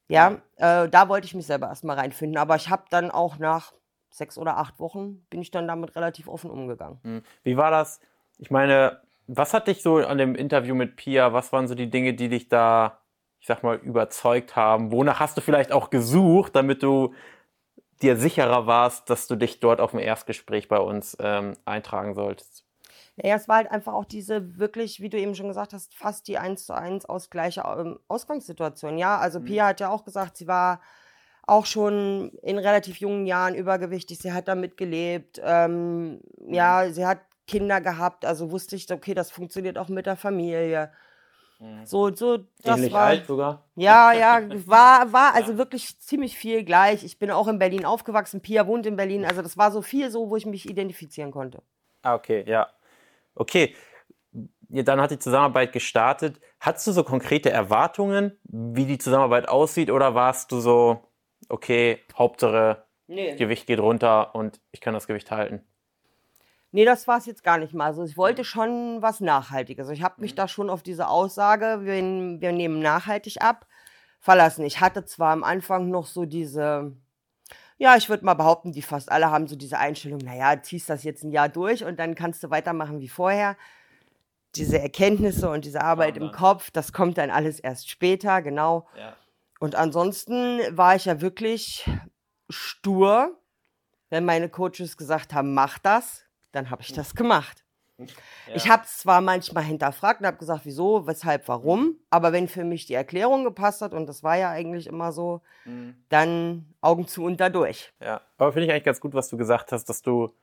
Ja, 0.09 0.39
ja. 0.59 0.85
Äh, 0.85 0.89
da 0.89 1.11
wollte 1.11 1.27
ich 1.27 1.35
mich 1.35 1.45
selber 1.45 1.67
erstmal 1.67 1.99
reinfinden. 1.99 2.39
Aber 2.39 2.57
ich 2.57 2.71
habe 2.71 2.85
dann 2.89 3.11
auch 3.11 3.39
nach 3.39 3.75
sechs 4.09 4.39
oder 4.39 4.57
acht 4.57 4.81
Wochen 4.81 5.27
bin 5.29 5.43
ich 5.43 5.51
dann 5.51 5.69
damit 5.69 5.95
relativ 5.95 6.27
offen 6.27 6.51
umgegangen. 6.51 7.01
Hm. 7.03 7.23
Wie 7.43 7.59
war 7.59 7.71
das? 7.71 8.01
Ich 8.39 8.51
meine, 8.51 9.03
was 9.27 9.53
hat 9.53 9.69
dich 9.69 9.83
so 9.83 9.99
an 9.99 10.17
dem 10.17 10.37
Interview 10.37 10.75
mit 10.75 10.97
Pia, 10.97 11.35
was 11.35 11.53
waren 11.53 11.69
so 11.69 11.75
die 11.75 11.91
Dinge, 11.91 12.15
die 12.15 12.31
dich 12.31 12.49
da, 12.49 13.01
ich 13.41 13.47
sag 13.47 13.63
mal, 13.63 13.77
überzeugt 13.77 14.57
haben? 14.57 14.91
Wonach 14.91 15.21
hast 15.21 15.37
du 15.37 15.43
vielleicht 15.43 15.71
auch 15.71 15.91
gesucht, 15.91 16.57
damit 16.57 16.83
du 16.83 17.13
dir 18.03 18.17
sicherer 18.17 18.67
warst, 18.67 19.11
dass 19.11 19.27
du 19.27 19.37
dich 19.37 19.61
dort 19.61 19.81
auf 19.81 19.93
dem 19.93 20.01
Erstgespräch 20.01 20.69
bei 20.69 20.79
uns 20.79 21.17
ähm, 21.21 21.55
eintragen 21.65 22.15
solltest? 22.15 22.65
Ja, 23.17 23.37
es 23.37 23.49
war 23.49 23.57
halt 23.57 23.71
einfach 23.71 23.93
auch 23.93 24.05
diese 24.05 24.59
wirklich, 24.59 25.01
wie 25.01 25.09
du 25.09 25.19
eben 25.19 25.35
schon 25.35 25.49
gesagt 25.49 25.73
hast, 25.73 25.95
fast 25.95 26.27
die 26.27 26.39
1 26.39 26.67
zu 26.67 26.75
1 26.75 27.07
aus 27.07 27.31
gleiche 27.31 27.63
ähm, 27.63 28.01
Ausgangssituation. 28.09 28.99
Ja, 28.99 29.19
also 29.19 29.39
mhm. 29.39 29.45
Pia 29.45 29.67
hat 29.69 29.81
ja 29.81 29.89
auch 29.91 30.05
gesagt, 30.05 30.37
sie 30.37 30.49
war 30.49 30.81
auch 31.47 31.67
schon 31.67 32.31
in 32.43 32.59
relativ 32.59 32.99
jungen 32.99 33.27
Jahren 33.27 33.55
übergewichtig. 33.55 34.19
Sie 34.19 34.33
hat 34.33 34.49
damit 34.49 34.77
gelebt. 34.77 35.41
Ähm, 35.45 36.21
mhm. 36.39 36.55
Ja, 36.55 36.91
sie 36.91 37.07
hat 37.07 37.21
Kinder 37.47 37.81
gehabt. 37.81 38.25
Also 38.25 38.51
wusste 38.51 38.75
ich, 38.75 38.91
okay, 38.91 39.15
das 39.15 39.31
funktioniert 39.31 39.79
auch 39.79 39.89
mit 39.89 40.07
der 40.07 40.17
Familie. 40.17 40.91
Mhm. 41.65 41.87
So, 41.87 42.15
so, 42.15 42.39
das 42.63 42.77
Ähnlich 42.77 42.93
war. 42.93 43.07
alt 43.07 43.27
sogar. 43.27 43.65
Ja, 43.75 44.13
ja, 44.13 44.43
war, 44.67 45.13
war 45.13 45.35
also 45.35 45.57
wirklich 45.57 45.99
ziemlich 45.99 46.37
viel 46.37 46.63
gleich. 46.63 47.05
Ich 47.05 47.19
bin 47.19 47.31
auch 47.31 47.49
in 47.49 47.59
Berlin 47.59 47.87
aufgewachsen. 47.87 48.43
Pia 48.43 48.67
wohnt 48.67 48.87
in 48.87 48.97
Berlin. 48.97 49.25
Also 49.25 49.41
das 49.41 49.57
war 49.57 49.73
so 49.73 49.81
viel 49.81 50.11
so, 50.11 50.29
wo 50.29 50.37
ich 50.37 50.47
mich 50.47 50.69
identifizieren 50.69 51.31
konnte. 51.31 51.63
Ah, 52.03 52.15
okay, 52.15 52.45
ja. 52.47 52.69
Okay. 53.35 53.75
Ja, 54.69 54.83
dann 54.83 55.01
hat 55.01 55.11
die 55.11 55.19
Zusammenarbeit 55.19 55.73
gestartet. 55.73 56.41
Hattest 56.61 56.87
du 56.87 56.93
so 56.93 57.05
konkrete 57.05 57.51
Erwartungen, 57.51 58.39
wie 58.45 58.85
die 58.85 58.99
Zusammenarbeit 58.99 59.49
aussieht, 59.49 59.91
oder 59.91 60.15
warst 60.15 60.53
du 60.53 60.61
so, 60.61 61.09
okay, 61.49 62.01
Hauptsache 62.17 62.85
nee. 63.07 63.37
Gewicht 63.37 63.67
geht 63.67 63.81
runter 63.81 64.35
und 64.35 64.61
ich 64.73 64.81
kann 64.81 64.95
das 64.95 65.07
Gewicht 65.07 65.31
halten? 65.31 65.65
Nee, 66.75 66.85
das 66.85 67.07
war 67.07 67.19
es 67.19 67.27
jetzt 67.27 67.45
gar 67.45 67.59
nicht 67.59 67.73
mal. 67.73 67.87
Also 67.87 68.03
ich 68.03 68.17
wollte 68.17 68.43
schon 68.43 69.01
was 69.01 69.21
Nachhaltiges. 69.21 69.89
Ich 69.91 70.03
habe 70.03 70.21
mich 70.21 70.33
mhm. 70.33 70.37
da 70.37 70.49
schon 70.49 70.71
auf 70.71 70.83
diese 70.83 71.07
Aussage, 71.07 71.83
wir, 71.83 71.95
wir 72.41 72.51
nehmen 72.51 72.81
nachhaltig 72.81 73.41
ab, 73.41 73.69
verlassen. 74.19 74.65
Ich 74.65 74.81
hatte 74.81 75.05
zwar 75.05 75.33
am 75.33 75.45
Anfang 75.45 75.89
noch 75.89 76.07
so 76.07 76.25
diese, 76.25 76.97
ja, 77.77 77.95
ich 77.95 78.09
würde 78.09 78.25
mal 78.25 78.35
behaupten, 78.35 78.73
die 78.73 78.83
fast 78.83 79.13
alle 79.13 79.31
haben 79.31 79.47
so 79.47 79.55
diese 79.55 79.79
Einstellung, 79.79 80.19
naja, 80.19 80.61
ziehst 80.65 80.91
das 80.91 81.05
jetzt 81.05 81.23
ein 81.23 81.31
Jahr 81.31 81.49
durch 81.49 81.85
und 81.85 82.01
dann 82.01 82.17
kannst 82.17 82.43
du 82.43 82.51
weitermachen 82.51 82.99
wie 82.99 83.09
vorher. 83.09 83.57
Diese 84.57 84.81
Erkenntnisse 84.81 85.49
und 85.51 85.65
diese 85.65 85.81
Arbeit 85.81 86.17
im 86.17 86.33
Kopf, 86.33 86.73
das 86.73 86.93
kommt 86.93 87.19
dann 87.19 87.31
alles 87.31 87.61
erst 87.61 87.89
später, 87.89 88.43
genau. 88.43 88.89
Ja. 88.99 89.15
Und 89.61 89.77
ansonsten 89.77 90.59
war 90.77 90.97
ich 90.97 91.05
ja 91.05 91.21
wirklich 91.21 91.89
stur. 92.49 93.39
Wenn 94.11 94.25
meine 94.25 94.49
Coaches 94.49 94.97
gesagt 94.97 95.35
haben, 95.35 95.55
mach 95.55 95.79
das, 95.79 96.24
dann 96.55 96.71
habe 96.71 96.83
ich 96.83 96.93
das 96.93 97.15
gemacht. 97.15 97.65
Ja. 97.99 98.07
Ich 98.55 98.69
habe 98.69 98.83
es 98.85 98.99
zwar 98.99 99.21
manchmal 99.21 99.63
hinterfragt 99.63 100.21
und 100.21 100.27
habe 100.27 100.37
gesagt, 100.37 100.63
wieso, 100.65 101.07
weshalb, 101.07 101.47
warum, 101.47 101.97
aber 102.11 102.33
wenn 102.33 102.49
für 102.49 102.65
mich 102.65 102.87
die 102.87 102.95
Erklärung 102.95 103.45
gepasst 103.45 103.83
hat, 103.83 103.95
und 103.95 104.07
das 104.07 104.25
war 104.25 104.37
ja 104.37 104.51
eigentlich 104.51 104.89
immer 104.89 105.13
so, 105.13 105.43
mhm. 105.65 105.95
dann 106.09 106.67
Augen 106.81 107.07
zu 107.07 107.25
und 107.25 107.41
dadurch. 107.41 107.93
Ja, 108.01 108.21
aber 108.37 108.53
finde 108.53 108.67
ich 108.67 108.73
eigentlich 108.73 108.85
ganz 108.85 109.01
gut, 109.01 109.15
was 109.15 109.29
du 109.29 109.37
gesagt 109.37 109.71
hast, 109.71 109.85
dass 109.89 110.03
du 110.03 110.35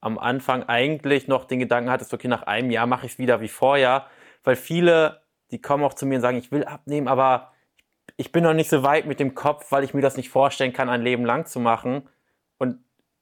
am 0.00 0.18
Anfang 0.18 0.64
eigentlich 0.64 1.28
noch 1.28 1.44
den 1.44 1.58
Gedanken 1.60 1.90
hattest, 1.90 2.12
okay, 2.12 2.28
nach 2.28 2.42
einem 2.42 2.70
Jahr 2.70 2.86
mache 2.86 3.06
ich 3.06 3.12
es 3.12 3.18
wieder 3.18 3.40
wie 3.40 3.48
vorher, 3.48 4.06
weil 4.44 4.56
viele, 4.56 5.22
die 5.50 5.60
kommen 5.60 5.84
auch 5.84 5.94
zu 5.94 6.04
mir 6.04 6.16
und 6.16 6.22
sagen, 6.22 6.36
ich 6.36 6.52
will 6.52 6.64
abnehmen, 6.64 7.08
aber 7.08 7.52
ich 8.16 8.32
bin 8.32 8.44
noch 8.44 8.54
nicht 8.54 8.70
so 8.70 8.82
weit 8.82 9.06
mit 9.06 9.18
dem 9.18 9.34
Kopf, 9.34 9.72
weil 9.72 9.82
ich 9.82 9.94
mir 9.94 10.02
das 10.02 10.16
nicht 10.16 10.28
vorstellen 10.28 10.72
kann, 10.72 10.88
ein 10.88 11.02
Leben 11.02 11.24
lang 11.24 11.46
zu 11.46 11.58
machen. 11.58 12.08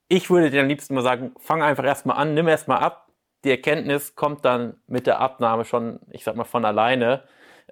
Ich 0.08 0.30
würde 0.30 0.50
dir 0.50 0.60
am 0.60 0.68
liebsten 0.68 0.94
mal 0.94 1.02
sagen, 1.02 1.34
fang 1.38 1.62
einfach 1.62 1.84
erstmal 1.84 2.16
an, 2.16 2.34
nimm 2.34 2.46
erstmal 2.46 2.78
ab. 2.78 3.10
Die 3.44 3.50
Erkenntnis 3.50 4.14
kommt 4.14 4.44
dann 4.44 4.80
mit 4.86 5.06
der 5.06 5.20
Abnahme 5.20 5.64
schon, 5.64 6.00
ich 6.10 6.24
sag 6.24 6.36
mal, 6.36 6.44
von 6.44 6.64
alleine. 6.64 7.24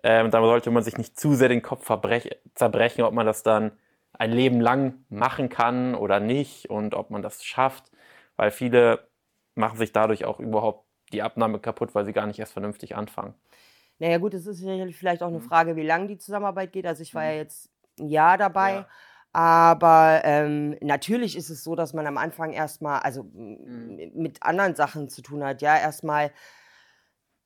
Ähm, 0.02 0.30
da 0.30 0.40
sollte 0.40 0.70
man 0.70 0.82
sich 0.82 0.98
nicht 0.98 1.18
zu 1.18 1.34
sehr 1.34 1.48
den 1.48 1.62
Kopf 1.62 1.84
zerbrechen, 1.84 3.04
ob 3.04 3.14
man 3.14 3.26
das 3.26 3.42
dann 3.42 3.72
ein 4.12 4.32
Leben 4.32 4.60
lang 4.60 5.04
machen 5.08 5.48
kann 5.48 5.94
oder 5.94 6.20
nicht 6.20 6.70
und 6.70 6.94
ob 6.94 7.10
man 7.10 7.22
das 7.22 7.44
schafft, 7.44 7.90
weil 8.36 8.50
viele 8.50 9.08
machen 9.54 9.78
sich 9.78 9.92
dadurch 9.92 10.24
auch 10.24 10.40
überhaupt 10.40 10.86
die 11.12 11.22
Abnahme 11.22 11.58
kaputt, 11.58 11.94
weil 11.94 12.04
sie 12.04 12.12
gar 12.12 12.26
nicht 12.26 12.38
erst 12.38 12.52
vernünftig 12.52 12.96
anfangen. 12.96 13.34
Naja 13.98 14.18
gut, 14.18 14.34
es 14.34 14.46
ist 14.46 14.64
vielleicht 14.96 15.22
auch 15.22 15.28
eine 15.28 15.38
mhm. 15.38 15.48
Frage, 15.48 15.76
wie 15.76 15.86
lange 15.86 16.08
die 16.08 16.18
Zusammenarbeit 16.18 16.72
geht. 16.72 16.86
Also 16.86 17.02
ich 17.02 17.14
war 17.14 17.24
ja 17.24 17.32
mhm. 17.32 17.38
jetzt 17.38 17.70
ein 17.98 18.08
Jahr 18.08 18.38
dabei. 18.38 18.72
Ja. 18.72 18.88
Aber 19.34 20.20
ähm, 20.22 20.76
natürlich 20.80 21.36
ist 21.36 21.50
es 21.50 21.64
so, 21.64 21.74
dass 21.74 21.92
man 21.92 22.06
am 22.06 22.18
Anfang 22.18 22.52
erstmal, 22.52 23.00
also 23.00 23.24
mhm. 23.24 24.12
mit 24.14 24.40
anderen 24.44 24.76
Sachen 24.76 25.08
zu 25.08 25.22
tun 25.22 25.42
hat, 25.42 25.60
ja, 25.60 25.76
erstmal 25.76 26.30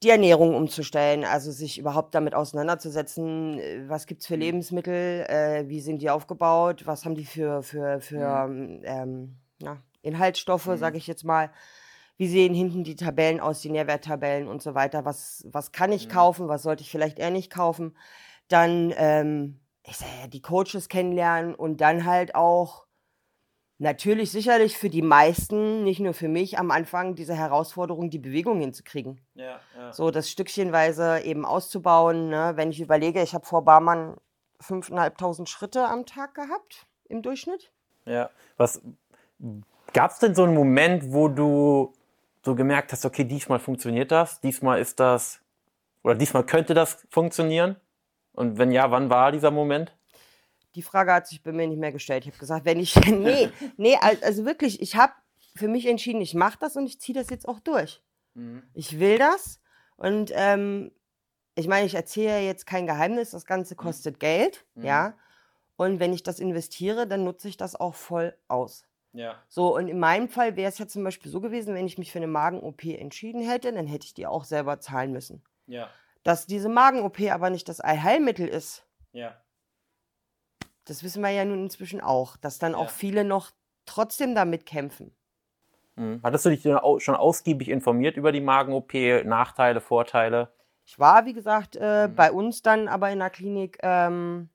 die 0.02 0.10
Ernährung 0.10 0.54
umzustellen, 0.54 1.24
also 1.24 1.50
sich 1.50 1.78
überhaupt 1.78 2.14
damit 2.14 2.34
auseinanderzusetzen, 2.34 3.58
äh, 3.58 3.88
was 3.88 4.06
gibt 4.06 4.20
es 4.20 4.26
für 4.26 4.36
mhm. 4.36 4.42
Lebensmittel, 4.42 5.24
äh, 5.28 5.64
wie 5.68 5.80
sind 5.80 6.02
die 6.02 6.10
aufgebaut, 6.10 6.82
was 6.86 7.06
haben 7.06 7.14
die 7.14 7.24
für, 7.24 7.62
für, 7.62 8.00
für 8.00 8.46
mhm. 8.48 8.82
ähm, 8.84 9.36
ja, 9.62 9.78
Inhaltsstoffe, 10.02 10.66
mhm. 10.66 10.76
sage 10.76 10.98
ich 10.98 11.06
jetzt 11.06 11.24
mal, 11.24 11.50
wie 12.18 12.28
sehen 12.28 12.52
hinten 12.52 12.84
die 12.84 12.96
Tabellen 12.96 13.40
aus, 13.40 13.62
die 13.62 13.70
Nährwerttabellen 13.70 14.46
und 14.46 14.60
so 14.60 14.74
weiter, 14.74 15.06
was, 15.06 15.46
was 15.50 15.72
kann 15.72 15.90
ich 15.92 16.08
mhm. 16.08 16.12
kaufen, 16.12 16.48
was 16.48 16.64
sollte 16.64 16.82
ich 16.82 16.90
vielleicht 16.90 17.18
eher 17.18 17.30
nicht 17.30 17.50
kaufen, 17.50 17.96
dann 18.48 18.92
ähm, 18.98 19.58
ich 19.88 19.96
sag 19.96 20.08
ja, 20.20 20.26
die 20.26 20.42
Coaches 20.42 20.88
kennenlernen 20.88 21.54
und 21.54 21.80
dann 21.80 22.04
halt 22.04 22.34
auch 22.34 22.86
natürlich 23.78 24.30
sicherlich 24.30 24.76
für 24.76 24.90
die 24.90 25.02
meisten, 25.02 25.84
nicht 25.84 26.00
nur 26.00 26.12
für 26.12 26.28
mich, 26.28 26.58
am 26.58 26.70
Anfang 26.70 27.14
diese 27.14 27.34
Herausforderung, 27.34 28.10
die 28.10 28.18
Bewegung 28.18 28.60
hinzukriegen. 28.60 29.20
Ja, 29.34 29.60
ja. 29.76 29.92
So 29.92 30.10
das 30.10 30.30
Stückchenweise 30.30 31.20
eben 31.20 31.44
auszubauen. 31.44 32.28
Ne? 32.28 32.52
Wenn 32.56 32.70
ich 32.70 32.80
überlege, 32.80 33.22
ich 33.22 33.34
habe 33.34 33.46
vor 33.46 33.64
Barmann 33.64 34.16
5.500 34.60 35.46
Schritte 35.46 35.86
am 35.86 36.04
Tag 36.04 36.34
gehabt 36.34 36.86
im 37.08 37.22
Durchschnitt. 37.22 37.70
Ja, 38.04 38.30
was 38.56 38.82
gab 39.92 40.10
es 40.10 40.18
denn 40.18 40.34
so 40.34 40.44
einen 40.44 40.54
Moment, 40.54 41.12
wo 41.12 41.28
du 41.28 41.92
so 42.44 42.54
gemerkt 42.54 42.92
hast, 42.92 43.04
okay, 43.04 43.24
diesmal 43.24 43.60
funktioniert 43.60 44.10
das, 44.10 44.40
diesmal 44.40 44.80
ist 44.80 44.98
das, 44.98 45.40
oder 46.02 46.14
diesmal 46.14 46.44
könnte 46.44 46.74
das 46.74 47.06
funktionieren? 47.10 47.76
Und 48.38 48.56
wenn 48.56 48.70
ja, 48.70 48.92
wann 48.92 49.10
war 49.10 49.32
dieser 49.32 49.50
Moment? 49.50 49.96
Die 50.76 50.82
Frage 50.82 51.12
hat 51.12 51.26
sich 51.26 51.42
bei 51.42 51.50
mir 51.50 51.66
nicht 51.66 51.80
mehr 51.80 51.90
gestellt. 51.90 52.24
Ich 52.24 52.30
habe 52.30 52.38
gesagt, 52.38 52.64
wenn 52.64 52.78
ich, 52.78 52.94
nee, 53.10 53.48
nee, 53.76 53.96
also 54.22 54.44
wirklich, 54.44 54.80
ich 54.80 54.94
habe 54.94 55.12
für 55.56 55.66
mich 55.66 55.86
entschieden, 55.86 56.20
ich 56.20 56.34
mache 56.34 56.56
das 56.60 56.76
und 56.76 56.86
ich 56.86 57.00
ziehe 57.00 57.18
das 57.18 57.30
jetzt 57.30 57.48
auch 57.48 57.58
durch. 57.58 58.00
Mhm. 58.34 58.62
Ich 58.74 59.00
will 59.00 59.18
das 59.18 59.60
und 59.96 60.30
ähm, 60.36 60.92
ich 61.56 61.66
meine, 61.66 61.84
ich 61.84 61.96
erzähle 61.96 62.38
jetzt 62.38 62.64
kein 62.64 62.86
Geheimnis, 62.86 63.32
das 63.32 63.44
Ganze 63.44 63.74
mhm. 63.74 63.78
kostet 63.78 64.14
mhm. 64.14 64.18
Geld, 64.20 64.66
ja. 64.76 65.14
Und 65.74 65.98
wenn 65.98 66.12
ich 66.12 66.22
das 66.22 66.38
investiere, 66.38 67.08
dann 67.08 67.24
nutze 67.24 67.48
ich 67.48 67.56
das 67.56 67.74
auch 67.74 67.96
voll 67.96 68.36
aus. 68.46 68.84
Ja. 69.12 69.42
So, 69.48 69.74
und 69.74 69.88
in 69.88 69.98
meinem 69.98 70.28
Fall 70.28 70.54
wäre 70.54 70.68
es 70.68 70.78
ja 70.78 70.86
zum 70.86 71.02
Beispiel 71.02 71.32
so 71.32 71.40
gewesen, 71.40 71.74
wenn 71.74 71.86
ich 71.86 71.98
mich 71.98 72.12
für 72.12 72.20
eine 72.20 72.28
Magen-OP 72.28 72.84
entschieden 72.84 73.42
hätte, 73.42 73.72
dann 73.72 73.88
hätte 73.88 74.06
ich 74.06 74.14
die 74.14 74.28
auch 74.28 74.44
selber 74.44 74.78
zahlen 74.78 75.10
müssen. 75.10 75.42
Ja. 75.66 75.90
Dass 76.22 76.46
diese 76.46 76.68
Magen-OP 76.68 77.20
aber 77.30 77.50
nicht 77.50 77.68
das 77.68 77.80
Allheilmittel 77.80 78.48
ist. 78.48 78.86
Ja. 79.12 79.36
Das 80.84 81.02
wissen 81.02 81.22
wir 81.22 81.30
ja 81.30 81.44
nun 81.44 81.64
inzwischen 81.64 82.00
auch, 82.00 82.36
dass 82.36 82.58
dann 82.58 82.72
ja. 82.72 82.78
auch 82.78 82.90
viele 82.90 83.24
noch 83.24 83.50
trotzdem 83.84 84.34
damit 84.34 84.66
kämpfen. 84.66 85.14
Mhm. 85.96 86.20
Hattest 86.22 86.46
du 86.46 86.50
dich 86.50 86.62
schon 86.62 87.16
ausgiebig 87.16 87.68
informiert 87.68 88.16
über 88.16 88.32
die 88.32 88.40
Magen-OP, 88.40 88.94
Nachteile, 89.24 89.80
Vorteile? 89.80 90.52
Ich 90.84 90.98
war, 90.98 91.26
wie 91.26 91.34
gesagt, 91.34 91.76
äh, 91.78 92.08
mhm. 92.08 92.14
bei 92.14 92.32
uns 92.32 92.62
dann 92.62 92.88
aber 92.88 93.10
in 93.10 93.18
der 93.18 93.30
Klinik 93.30 93.78
ähm, 93.82 94.48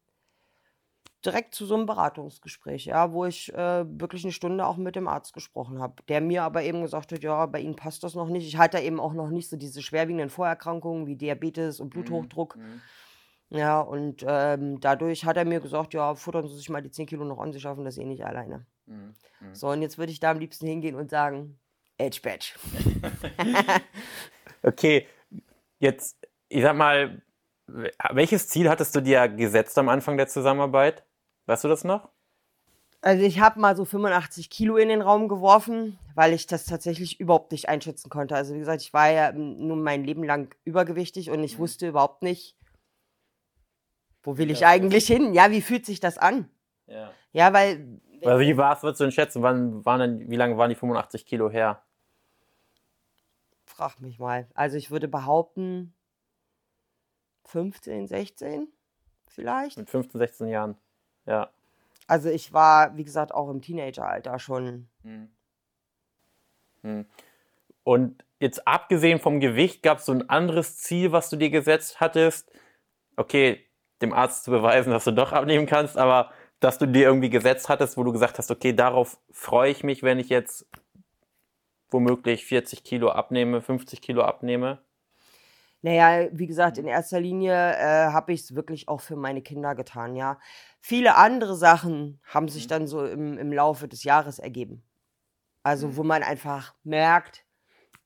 direkt 1.26 1.56
zu 1.56 1.66
so 1.66 1.76
einem 1.76 1.86
Beratungsgespräch, 1.86 2.86
ja, 2.86 3.12
wo 3.14 3.26
ich 3.26 3.54
äh, 3.54 3.86
wirklich 4.00 4.24
eine 4.24 4.32
Stunde 4.32 4.66
auch 4.66 4.78
mit 4.78 4.96
dem 4.96 5.08
Arzt 5.08 5.34
gesprochen 5.34 5.80
habe, 5.80 6.02
der 6.08 6.22
mir 6.22 6.44
aber 6.44 6.64
eben 6.64 6.82
gesagt 6.82 7.12
hat, 7.12 7.24
ja, 7.24 7.46
bei 7.46 7.60
Ihnen 7.60 7.76
passt 7.76 8.04
das 8.04 8.16
noch 8.16 8.30
nicht. 8.30 8.48
Ich 8.48 8.58
hatte 8.58 8.80
eben 8.80 9.00
auch 9.00 9.14
noch 9.14 9.30
nicht 9.30 9.50
so 9.50 9.58
diese 9.58 9.82
schwerwiegenden 9.82 10.30
Vorerkrankungen 10.30 11.08
wie 11.08 11.16
Diabetes 11.16 11.80
und 11.80 11.88
mhm, 11.88 12.04
Bluthochdruck. 12.04 12.58
Mhm. 12.58 12.82
Ja, 13.50 13.82
und 13.82 14.26
ähm, 14.28 14.80
dadurch 14.80 15.26
hat 15.26 15.38
er 15.38 15.46
mir 15.46 15.60
gesagt, 15.60 15.94
ja, 15.94 16.16
futtern 16.16 16.48
Sie 16.48 16.56
sich 16.56 16.70
mal 16.70 16.82
die 16.82 16.90
10 16.90 17.06
Kilo 17.06 17.24
noch 17.24 17.40
an, 17.40 17.54
Sie 17.54 17.60
schaffen 17.60 17.86
das 17.86 17.98
eh 17.98 18.06
nicht 18.06 18.26
alleine. 18.26 18.66
Mhm. 18.86 19.14
mhm. 19.40 19.54
So, 19.56 19.70
und 19.70 19.82
jetzt 19.82 19.98
würde 19.98 20.12
ich 20.12 20.20
da 20.20 20.32
am 20.32 20.40
liebsten 20.40 20.68
hingehen 20.68 20.96
und 20.96 21.10
sagen, 21.10 21.60
Edge 21.98 22.20
Badge. 22.24 22.54
okay, 24.64 25.08
jetzt, 25.80 26.18
ich 26.50 26.64
sag 26.64 26.76
mal, 26.76 27.22
welches 27.68 28.48
Ziel 28.48 28.70
hattest 28.70 28.96
du 28.96 29.02
dir 29.02 29.28
gesetzt 29.28 29.78
am 29.78 29.90
Anfang 29.90 30.18
der 30.18 30.28
Zusammenarbeit? 30.28 31.04
Weißt 31.46 31.64
du 31.64 31.68
das 31.68 31.84
noch? 31.84 32.10
Also 33.02 33.24
ich 33.26 33.42
habe 33.42 33.60
mal 33.60 33.76
so 33.76 33.84
85 33.84 34.50
Kilo 34.50 34.78
in 34.78 34.88
den 34.88 35.02
Raum 35.02 35.28
geworfen, 35.28 36.00
weil 36.16 36.32
ich 36.32 36.48
das 36.48 36.66
tatsächlich 36.66 37.20
überhaupt 37.20 37.52
nicht 37.52 37.68
einschätzen 37.68 38.10
konnte. 38.10 38.36
Also 38.36 38.54
wie 38.54 38.60
gesagt, 38.60 38.82
ich 38.82 38.94
war 38.94 39.12
ja 39.12 39.34
nun 39.34 39.84
mein 39.84 40.06
Leben 40.06 40.24
lang 40.24 40.56
übergewichtig 40.64 41.30
und 41.30 41.44
ich 41.44 41.56
mhm. 41.56 41.64
wusste 41.64 41.90
überhaupt 41.90 42.24
nicht, 42.24 42.56
wo 44.24 44.38
will 44.38 44.50
ich 44.50 44.62
ja. 44.62 44.70
eigentlich 44.70 45.06
hin? 45.06 45.34
Ja, 45.34 45.52
wie 45.52 45.62
fühlt 45.62 45.86
sich 45.86 46.00
das 46.00 46.18
an? 46.18 46.50
Ja, 46.88 47.12
ja 47.34 47.52
weil... 47.52 48.00
Also 48.24 48.40
wie 48.40 48.56
war 48.56 48.78
es, 48.78 48.84
würdest 48.84 49.02
du 49.02 49.04
denn 49.04 49.12
schätzen? 49.12 49.42
Wann 49.42 49.84
waren 49.84 50.00
denn, 50.00 50.32
wie 50.32 50.38
lange 50.38 50.58
waren 50.58 50.70
die 50.70 50.76
85 50.76 51.26
Kilo 51.26 51.50
her? 51.50 51.84
Frag 53.66 54.00
mich 54.00 54.18
mal. 54.18 54.48
Also 54.54 54.78
ich 54.78 54.92
würde 54.92 55.10
behaupten, 55.10 55.94
15, 57.46 58.08
16 58.08 58.70
vielleicht. 59.28 59.78
Mit 59.78 59.90
15, 59.90 60.20
16 60.20 60.48
Jahren. 60.48 60.78
Ja. 61.26 61.50
Also 62.08 62.30
ich 62.30 62.54
war, 62.54 62.96
wie 62.98 63.04
gesagt, 63.04 63.34
auch 63.34 63.50
im 63.50 63.62
Teenageralter 63.62 64.40
schon. 64.40 64.88
Hm. 65.04 65.30
Hm. 66.82 67.06
Und 67.84 68.24
jetzt 68.40 68.68
abgesehen 68.68 69.20
vom 69.20 69.40
Gewicht, 69.40 69.84
gab 69.84 70.00
es 70.00 70.06
so 70.06 70.12
ein 70.12 70.30
anderes 70.30 70.78
Ziel, 70.78 71.12
was 71.12 71.30
du 71.30 71.38
dir 71.38 71.50
gesetzt 71.50 72.00
hattest? 72.00 72.52
Okay, 73.16 73.66
dem 74.02 74.14
Arzt 74.14 74.44
zu 74.44 74.52
beweisen, 74.52 74.92
dass 74.92 75.06
du 75.06 75.12
doch 75.12 75.32
abnehmen 75.32 75.66
kannst, 75.66 75.98
aber 75.98 76.32
dass 76.60 76.78
du 76.78 76.86
dir 76.86 77.04
irgendwie 77.04 77.30
gesetzt 77.30 77.70
hattest, 77.70 77.98
wo 77.98 78.04
du 78.04 78.12
gesagt 78.12 78.38
hast, 78.38 78.52
okay, 78.52 78.74
darauf 78.74 79.18
freue 79.32 79.72
ich 79.72 79.84
mich, 79.84 80.04
wenn 80.04 80.20
ich 80.20 80.30
jetzt 80.30 80.66
womöglich 81.90 82.46
40 82.46 82.84
Kilo 82.84 83.10
abnehme, 83.10 83.62
50 83.62 84.02
Kilo 84.02 84.24
abnehme? 84.24 84.80
Naja, 85.84 86.30
wie 86.32 86.48
gesagt, 86.48 86.78
in 86.78 86.88
erster 86.88 87.20
Linie 87.20 87.54
äh, 87.54 88.08
habe 88.14 88.32
ich 88.32 88.42
es 88.42 88.56
wirklich 88.56 88.88
auch 88.88 89.02
für 89.02 89.18
meine 89.18 89.42
Kinder 89.42 89.76
getan, 89.76 90.16
ja. 90.16 90.40
Viele 90.80 91.16
andere 91.16 91.56
Sachen 91.58 92.22
haben 92.24 92.48
sich 92.48 92.66
mhm. 92.66 92.70
dann 92.70 92.88
so 92.88 93.06
im, 93.06 93.38
im 93.38 93.52
Laufe 93.52 93.90
des 93.90 94.06
Jahres 94.06 94.40
ergeben. 94.40 94.82
Also, 95.62 95.90
mhm. 95.90 95.98
wo 95.98 96.04
man 96.04 96.24
einfach 96.24 96.74
merkt, 96.84 97.46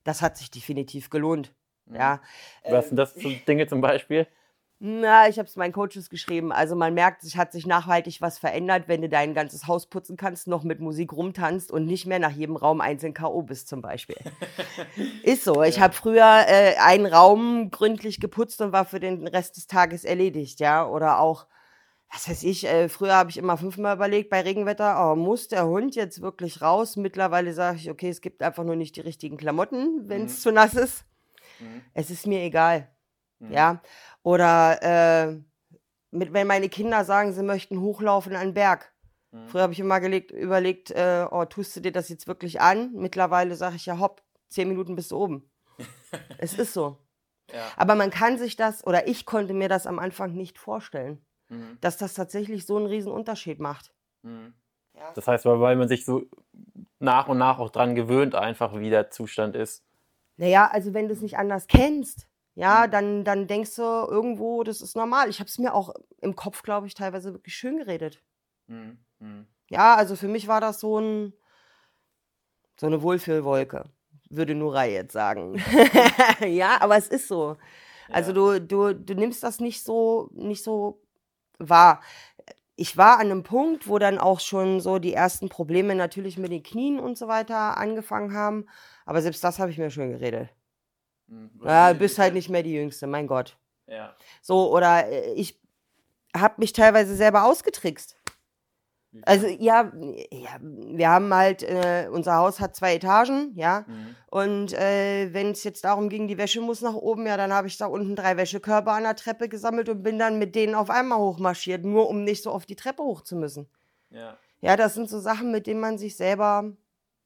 das 0.02 0.22
hat 0.22 0.36
sich 0.36 0.50
definitiv 0.50 1.08
gelohnt. 1.08 1.54
Mhm. 1.86 1.94
Ja. 1.94 2.20
Was 2.68 2.88
sind 2.88 2.96
das 2.96 3.12
für 3.12 3.30
Dinge 3.46 3.68
zum 3.68 3.80
Beispiel? 3.80 4.26
Na, 4.80 5.28
ich 5.28 5.40
habe 5.40 5.48
es 5.48 5.56
meinen 5.56 5.72
Coaches 5.72 6.08
geschrieben. 6.08 6.52
Also 6.52 6.76
man 6.76 6.94
merkt, 6.94 7.24
es 7.24 7.34
hat 7.34 7.50
sich 7.50 7.66
nachhaltig 7.66 8.20
was 8.20 8.38
verändert, 8.38 8.84
wenn 8.86 9.02
du 9.02 9.08
dein 9.08 9.34
ganzes 9.34 9.66
Haus 9.66 9.86
putzen 9.86 10.16
kannst, 10.16 10.46
noch 10.46 10.62
mit 10.62 10.78
Musik 10.78 11.12
rumtanzt 11.12 11.72
und 11.72 11.84
nicht 11.84 12.06
mehr 12.06 12.20
nach 12.20 12.30
jedem 12.30 12.54
Raum 12.54 12.80
einzeln 12.80 13.12
K.O. 13.12 13.42
bist 13.42 13.66
zum 13.66 13.82
Beispiel. 13.82 14.16
Ist 15.24 15.42
so. 15.42 15.64
Ich 15.64 15.76
ja. 15.76 15.82
habe 15.82 15.94
früher 15.94 16.44
äh, 16.46 16.76
einen 16.76 17.06
Raum 17.06 17.72
gründlich 17.72 18.20
geputzt 18.20 18.60
und 18.60 18.70
war 18.70 18.84
für 18.84 19.00
den 19.00 19.26
Rest 19.26 19.56
des 19.56 19.66
Tages 19.66 20.04
erledigt, 20.04 20.60
ja. 20.60 20.86
Oder 20.86 21.18
auch, 21.18 21.48
was 22.12 22.28
weiß 22.28 22.44
ich, 22.44 22.64
äh, 22.64 22.88
früher 22.88 23.14
habe 23.14 23.30
ich 23.30 23.36
immer 23.36 23.56
fünfmal 23.56 23.96
überlegt 23.96 24.30
bei 24.30 24.42
Regenwetter, 24.42 25.10
oh, 25.10 25.16
muss 25.16 25.48
der 25.48 25.66
Hund 25.66 25.96
jetzt 25.96 26.22
wirklich 26.22 26.62
raus? 26.62 26.94
Mittlerweile 26.94 27.52
sage 27.52 27.78
ich, 27.78 27.90
okay, 27.90 28.10
es 28.10 28.20
gibt 28.20 28.44
einfach 28.44 28.62
nur 28.62 28.76
nicht 28.76 28.94
die 28.94 29.00
richtigen 29.00 29.38
Klamotten, 29.38 30.08
wenn 30.08 30.26
es 30.26 30.36
mhm. 30.36 30.40
zu 30.42 30.52
nass 30.52 30.74
ist. 30.74 31.04
Mhm. 31.58 31.82
Es 31.94 32.10
ist 32.10 32.28
mir 32.28 32.42
egal. 32.42 32.88
Mhm. 33.38 33.52
Ja. 33.52 33.82
Oder 34.22 34.82
äh, 34.82 35.40
mit, 36.10 36.32
wenn 36.32 36.46
meine 36.46 36.68
Kinder 36.68 37.04
sagen, 37.04 37.32
sie 37.32 37.42
möchten 37.42 37.80
hochlaufen 37.80 38.34
an 38.34 38.42
einen 38.42 38.54
Berg. 38.54 38.92
Mhm. 39.30 39.48
Früher 39.48 39.62
habe 39.62 39.72
ich 39.72 39.80
immer 39.80 40.00
gelegt, 40.00 40.30
überlegt, 40.30 40.90
äh, 40.90 41.26
oh, 41.30 41.44
tust 41.44 41.76
du 41.76 41.80
dir 41.80 41.92
das 41.92 42.08
jetzt 42.08 42.26
wirklich 42.26 42.60
an? 42.60 42.92
Mittlerweile 42.94 43.54
sage 43.54 43.76
ich 43.76 43.86
ja, 43.86 43.98
hopp, 43.98 44.22
zehn 44.48 44.68
Minuten 44.68 44.96
bist 44.96 45.10
du 45.10 45.18
oben. 45.18 45.50
es 46.38 46.54
ist 46.54 46.72
so. 46.72 46.98
Ja. 47.52 47.66
Aber 47.76 47.94
man 47.94 48.10
kann 48.10 48.38
sich 48.38 48.56
das, 48.56 48.86
oder 48.86 49.06
ich 49.08 49.24
konnte 49.24 49.54
mir 49.54 49.68
das 49.68 49.86
am 49.86 49.98
Anfang 49.98 50.34
nicht 50.34 50.58
vorstellen, 50.58 51.24
mhm. 51.48 51.78
dass 51.80 51.96
das 51.96 52.14
tatsächlich 52.14 52.66
so 52.66 52.76
einen 52.76 52.86
riesen 52.86 53.12
Unterschied 53.12 53.58
macht. 53.58 53.92
Mhm. 54.22 54.54
Ja. 54.94 55.12
Das 55.14 55.28
heißt, 55.28 55.44
weil 55.44 55.76
man 55.76 55.88
sich 55.88 56.04
so 56.04 56.24
nach 56.98 57.28
und 57.28 57.38
nach 57.38 57.58
auch 57.58 57.70
dran 57.70 57.94
gewöhnt, 57.94 58.34
einfach 58.34 58.78
wie 58.78 58.90
der 58.90 59.10
Zustand 59.10 59.54
ist. 59.54 59.84
Naja, 60.36 60.68
also 60.70 60.94
wenn 60.94 61.08
du 61.08 61.14
es 61.14 61.20
nicht 61.20 61.38
anders 61.38 61.66
kennst, 61.66 62.28
ja, 62.58 62.86
mhm. 62.86 62.90
dann, 62.90 63.24
dann 63.24 63.46
denkst 63.46 63.76
du 63.76 63.82
irgendwo, 63.82 64.64
das 64.64 64.80
ist 64.80 64.96
normal. 64.96 65.30
Ich 65.30 65.38
habe 65.38 65.48
es 65.48 65.58
mir 65.58 65.72
auch 65.74 65.94
im 66.20 66.34
Kopf, 66.34 66.62
glaube 66.62 66.88
ich, 66.88 66.94
teilweise 66.94 67.32
wirklich 67.32 67.54
schön 67.54 67.78
geredet. 67.78 68.20
Mhm. 68.66 68.98
Mhm. 69.20 69.46
Ja, 69.70 69.94
also 69.94 70.16
für 70.16 70.26
mich 70.26 70.48
war 70.48 70.60
das 70.60 70.80
so 70.80 70.98
ein 70.98 71.32
so 72.76 72.86
eine 72.86 73.00
Wohlfühlwolke, 73.02 73.84
würde 74.28 74.56
Nuray 74.56 74.92
jetzt 74.92 75.12
sagen. 75.12 75.62
ja, 76.40 76.80
aber 76.80 76.96
es 76.96 77.06
ist 77.06 77.28
so. 77.28 77.56
Also 78.08 78.30
ja. 78.32 78.58
du, 78.58 78.60
du, 78.60 78.92
du 78.92 79.14
nimmst 79.14 79.44
das 79.44 79.60
nicht 79.60 79.84
so, 79.84 80.28
nicht 80.32 80.64
so 80.64 81.00
wahr. 81.60 82.00
Ich 82.74 82.96
war 82.96 83.20
an 83.20 83.26
einem 83.26 83.44
Punkt, 83.44 83.86
wo 83.86 83.98
dann 83.98 84.18
auch 84.18 84.40
schon 84.40 84.80
so 84.80 84.98
die 84.98 85.14
ersten 85.14 85.48
Probleme 85.48 85.94
natürlich 85.94 86.38
mit 86.38 86.50
den 86.50 86.64
Knien 86.64 86.98
und 86.98 87.16
so 87.16 87.28
weiter 87.28 87.76
angefangen 87.76 88.34
haben. 88.34 88.66
Aber 89.06 89.22
selbst 89.22 89.44
das 89.44 89.60
habe 89.60 89.70
ich 89.70 89.78
mir 89.78 89.90
schon 89.90 90.10
geredet. 90.10 90.48
Hm, 91.28 91.50
ja, 91.64 91.92
du 91.92 91.98
bist 91.98 92.18
halt 92.18 92.34
nicht 92.34 92.48
mehr 92.48 92.62
die 92.62 92.74
Jüngste, 92.74 93.06
mein 93.06 93.26
Gott. 93.26 93.56
Ja. 93.86 94.14
So, 94.42 94.72
oder 94.74 95.06
äh, 95.06 95.32
ich 95.34 95.60
habe 96.36 96.54
mich 96.58 96.72
teilweise 96.72 97.14
selber 97.14 97.44
ausgetrickst. 97.44 98.16
Also 99.22 99.46
ja, 99.46 99.90
ja, 100.30 100.58
wir 100.60 101.08
haben 101.08 101.32
halt, 101.32 101.62
äh, 101.62 102.08
unser 102.12 102.36
Haus 102.36 102.60
hat 102.60 102.76
zwei 102.76 102.94
Etagen, 102.94 103.52
ja. 103.54 103.84
Mhm. 103.86 104.16
Und 104.30 104.72
äh, 104.74 105.32
wenn 105.32 105.50
es 105.52 105.64
jetzt 105.64 105.84
darum 105.84 106.10
ging, 106.10 106.28
die 106.28 106.36
Wäsche 106.36 106.60
muss 106.60 106.82
nach 106.82 106.94
oben, 106.94 107.26
ja, 107.26 107.38
dann 107.38 107.52
habe 107.52 107.68
ich 107.68 107.78
da 107.78 107.86
unten 107.86 108.16
drei 108.16 108.36
Wäschekörper 108.36 108.92
an 108.92 109.04
der 109.04 109.16
Treppe 109.16 109.48
gesammelt 109.48 109.88
und 109.88 110.02
bin 110.02 110.18
dann 110.18 110.38
mit 110.38 110.54
denen 110.54 110.74
auf 110.74 110.90
einmal 110.90 111.18
hochmarschiert, 111.18 111.84
nur 111.84 112.08
um 112.08 112.22
nicht 112.22 112.42
so 112.42 112.50
auf 112.50 112.66
die 112.66 112.76
Treppe 112.76 113.02
hoch 113.02 113.22
zu 113.22 113.36
müssen. 113.36 113.68
Ja. 114.10 114.36
Ja, 114.60 114.76
das 114.76 114.94
sind 114.94 115.08
so 115.08 115.20
Sachen, 115.20 115.52
mit 115.52 115.66
denen 115.66 115.80
man 115.80 115.96
sich 115.96 116.16
selber 116.16 116.72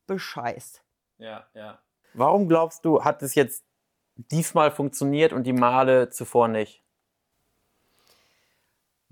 bescheißt. 0.07 0.85
Ja, 1.19 1.47
ja. 1.55 1.81
Warum 2.15 2.47
glaubst 2.49 2.85
du, 2.85 3.03
hat 3.03 3.23
es 3.23 3.35
jetzt 3.35 3.65
diesmal 4.17 4.71
funktioniert 4.71 5.33
und 5.33 5.45
die 5.45 5.53
Male 5.53 6.11
zuvor 6.11 6.49
nicht? 6.49 6.83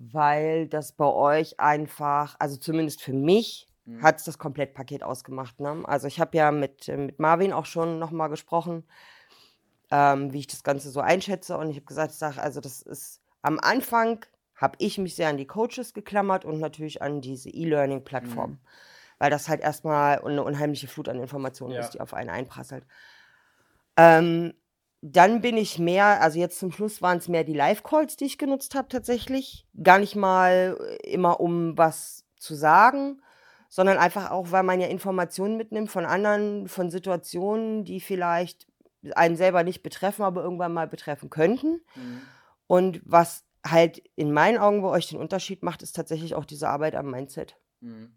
weil 0.00 0.66
das 0.66 0.92
bei 0.92 1.04
euch 1.04 1.60
einfach, 1.60 2.34
also 2.38 2.56
zumindest 2.56 3.02
für 3.02 3.12
mich, 3.12 3.68
mhm. 3.84 4.02
hat 4.02 4.16
es 4.16 4.24
das 4.24 4.38
Komplettpaket 4.38 5.02
ausgemacht. 5.02 5.60
Ne? 5.60 5.82
Also 5.84 6.06
ich 6.06 6.18
habe 6.18 6.36
ja 6.36 6.50
mit, 6.50 6.88
äh, 6.88 6.96
mit 6.96 7.18
Marvin 7.18 7.52
auch 7.52 7.66
schon 7.66 7.98
nochmal 7.98 8.30
gesprochen, 8.30 8.84
ähm, 9.90 10.32
wie 10.32 10.38
ich 10.38 10.46
das 10.46 10.62
Ganze 10.62 10.90
so 10.90 11.00
einschätze. 11.00 11.58
Und 11.58 11.68
ich 11.68 11.76
habe 11.76 11.86
gesagt, 11.86 12.12
ich 12.12 12.18
sage, 12.18 12.40
also 12.40 12.60
das 12.60 12.80
ist 12.80 13.20
am 13.42 13.58
Anfang 13.60 14.24
habe 14.54 14.76
ich 14.78 14.98
mich 14.98 15.14
sehr 15.16 15.28
an 15.28 15.36
die 15.36 15.46
Coaches 15.46 15.92
geklammert 15.92 16.44
und 16.44 16.60
natürlich 16.60 17.02
an 17.02 17.20
diese 17.20 17.50
E-Learning-Plattform. 17.50 18.52
Mhm. 18.52 18.58
Weil 19.18 19.30
das 19.30 19.50
halt 19.50 19.60
erstmal 19.60 20.22
eine 20.24 20.42
unheimliche 20.42 20.88
Flut 20.88 21.08
an 21.08 21.20
Informationen 21.20 21.74
ja. 21.74 21.80
ist, 21.80 21.90
die 21.90 22.00
auf 22.00 22.14
einen 22.14 22.30
einprasselt. 22.30 22.86
Ähm, 23.98 24.54
dann 25.02 25.40
bin 25.40 25.56
ich 25.56 25.78
mehr, 25.78 26.20
also 26.20 26.38
jetzt 26.38 26.58
zum 26.58 26.72
Schluss 26.72 27.00
waren 27.00 27.18
es 27.18 27.28
mehr 27.28 27.44
die 27.44 27.54
Live-Calls, 27.54 28.16
die 28.16 28.26
ich 28.26 28.38
genutzt 28.38 28.74
habe 28.74 28.88
tatsächlich. 28.88 29.66
Gar 29.82 29.98
nicht 29.98 30.14
mal 30.14 30.76
äh, 30.78 31.10
immer, 31.10 31.40
um 31.40 31.76
was 31.78 32.24
zu 32.36 32.54
sagen, 32.54 33.22
sondern 33.68 33.98
einfach 33.98 34.30
auch, 34.30 34.50
weil 34.50 34.62
man 34.62 34.80
ja 34.80 34.88
Informationen 34.88 35.56
mitnimmt 35.56 35.90
von 35.90 36.04
anderen, 36.04 36.68
von 36.68 36.90
Situationen, 36.90 37.84
die 37.84 38.00
vielleicht 38.00 38.66
einen 39.14 39.36
selber 39.36 39.62
nicht 39.62 39.82
betreffen, 39.82 40.22
aber 40.22 40.42
irgendwann 40.42 40.74
mal 40.74 40.88
betreffen 40.88 41.30
könnten. 41.30 41.80
Mhm. 41.94 42.20
Und 42.66 43.00
was 43.04 43.44
halt 43.66 44.02
in 44.16 44.32
meinen 44.32 44.58
Augen 44.58 44.82
bei 44.82 44.88
euch 44.88 45.08
den 45.08 45.18
Unterschied 45.18 45.62
macht, 45.62 45.82
ist 45.82 45.96
tatsächlich 45.96 46.34
auch 46.34 46.44
diese 46.44 46.68
Arbeit 46.68 46.94
am 46.94 47.10
Mindset. 47.10 47.56
Mhm. 47.80 48.12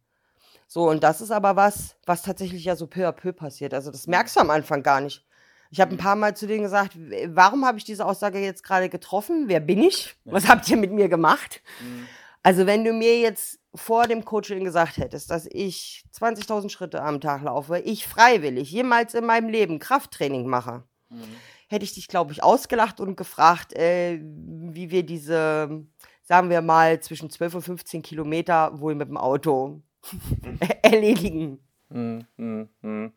So, 0.67 0.89
und 0.89 1.03
das 1.03 1.21
ist 1.21 1.31
aber 1.31 1.55
was, 1.55 1.97
was 2.05 2.23
tatsächlich 2.23 2.65
ja 2.65 2.75
so 2.75 2.88
peu 2.88 3.07
à 3.07 3.12
peu 3.12 3.31
passiert. 3.31 3.73
Also 3.73 3.91
das 3.91 4.07
merkst 4.07 4.36
du 4.36 4.41
am 4.41 4.49
Anfang 4.49 4.84
gar 4.84 5.01
nicht. 5.01 5.25
Ich 5.73 5.81
habe 5.81 5.95
ein 5.95 5.97
paar 5.97 6.15
Mal 6.15 6.38
zu 6.38 6.45
denen 6.45 6.62
gesagt, 6.62 6.95
warum 7.29 7.65
habe 7.65 7.79
ich 7.79 7.83
diese 7.83 8.05
Aussage 8.05 8.38
jetzt 8.38 8.63
gerade 8.63 8.89
getroffen? 8.89 9.45
Wer 9.47 9.59
bin 9.59 9.81
ich? 9.81 10.15
Was 10.23 10.47
habt 10.47 10.69
ihr 10.69 10.77
mit 10.77 10.91
mir 10.91 11.09
gemacht? 11.09 11.63
Mhm. 11.81 12.07
Also 12.43 12.67
wenn 12.67 12.83
du 12.83 12.93
mir 12.93 13.19
jetzt 13.19 13.59
vor 13.73 14.05
dem 14.05 14.23
Coaching 14.23 14.63
gesagt 14.63 14.97
hättest, 14.97 15.31
dass 15.31 15.47
ich 15.47 16.05
20.000 16.13 16.69
Schritte 16.69 17.01
am 17.01 17.19
Tag 17.19 17.41
laufe, 17.41 17.79
ich 17.79 18.05
freiwillig 18.05 18.69
jemals 18.69 19.15
in 19.15 19.25
meinem 19.25 19.49
Leben 19.49 19.79
Krafttraining 19.79 20.45
mache, 20.45 20.83
mhm. 21.09 21.23
hätte 21.69 21.86
ich 21.86 21.95
dich, 21.95 22.07
glaube 22.07 22.33
ich, 22.33 22.43
ausgelacht 22.43 22.99
und 22.99 23.17
gefragt, 23.17 23.73
äh, 23.73 24.19
wie 24.21 24.91
wir 24.91 25.01
diese, 25.01 25.88
sagen 26.21 26.51
wir 26.51 26.62
mal, 26.62 26.99
zwischen 26.99 27.31
12 27.31 27.55
und 27.55 27.62
15 27.63 28.03
Kilometer 28.03 28.79
wohl 28.79 28.93
mit 28.93 29.09
dem 29.09 29.17
Auto 29.17 29.81
erledigen. 30.83 31.65
Mhm. 31.89 32.27
mhm. 32.38 32.69
mhm. 32.83 33.13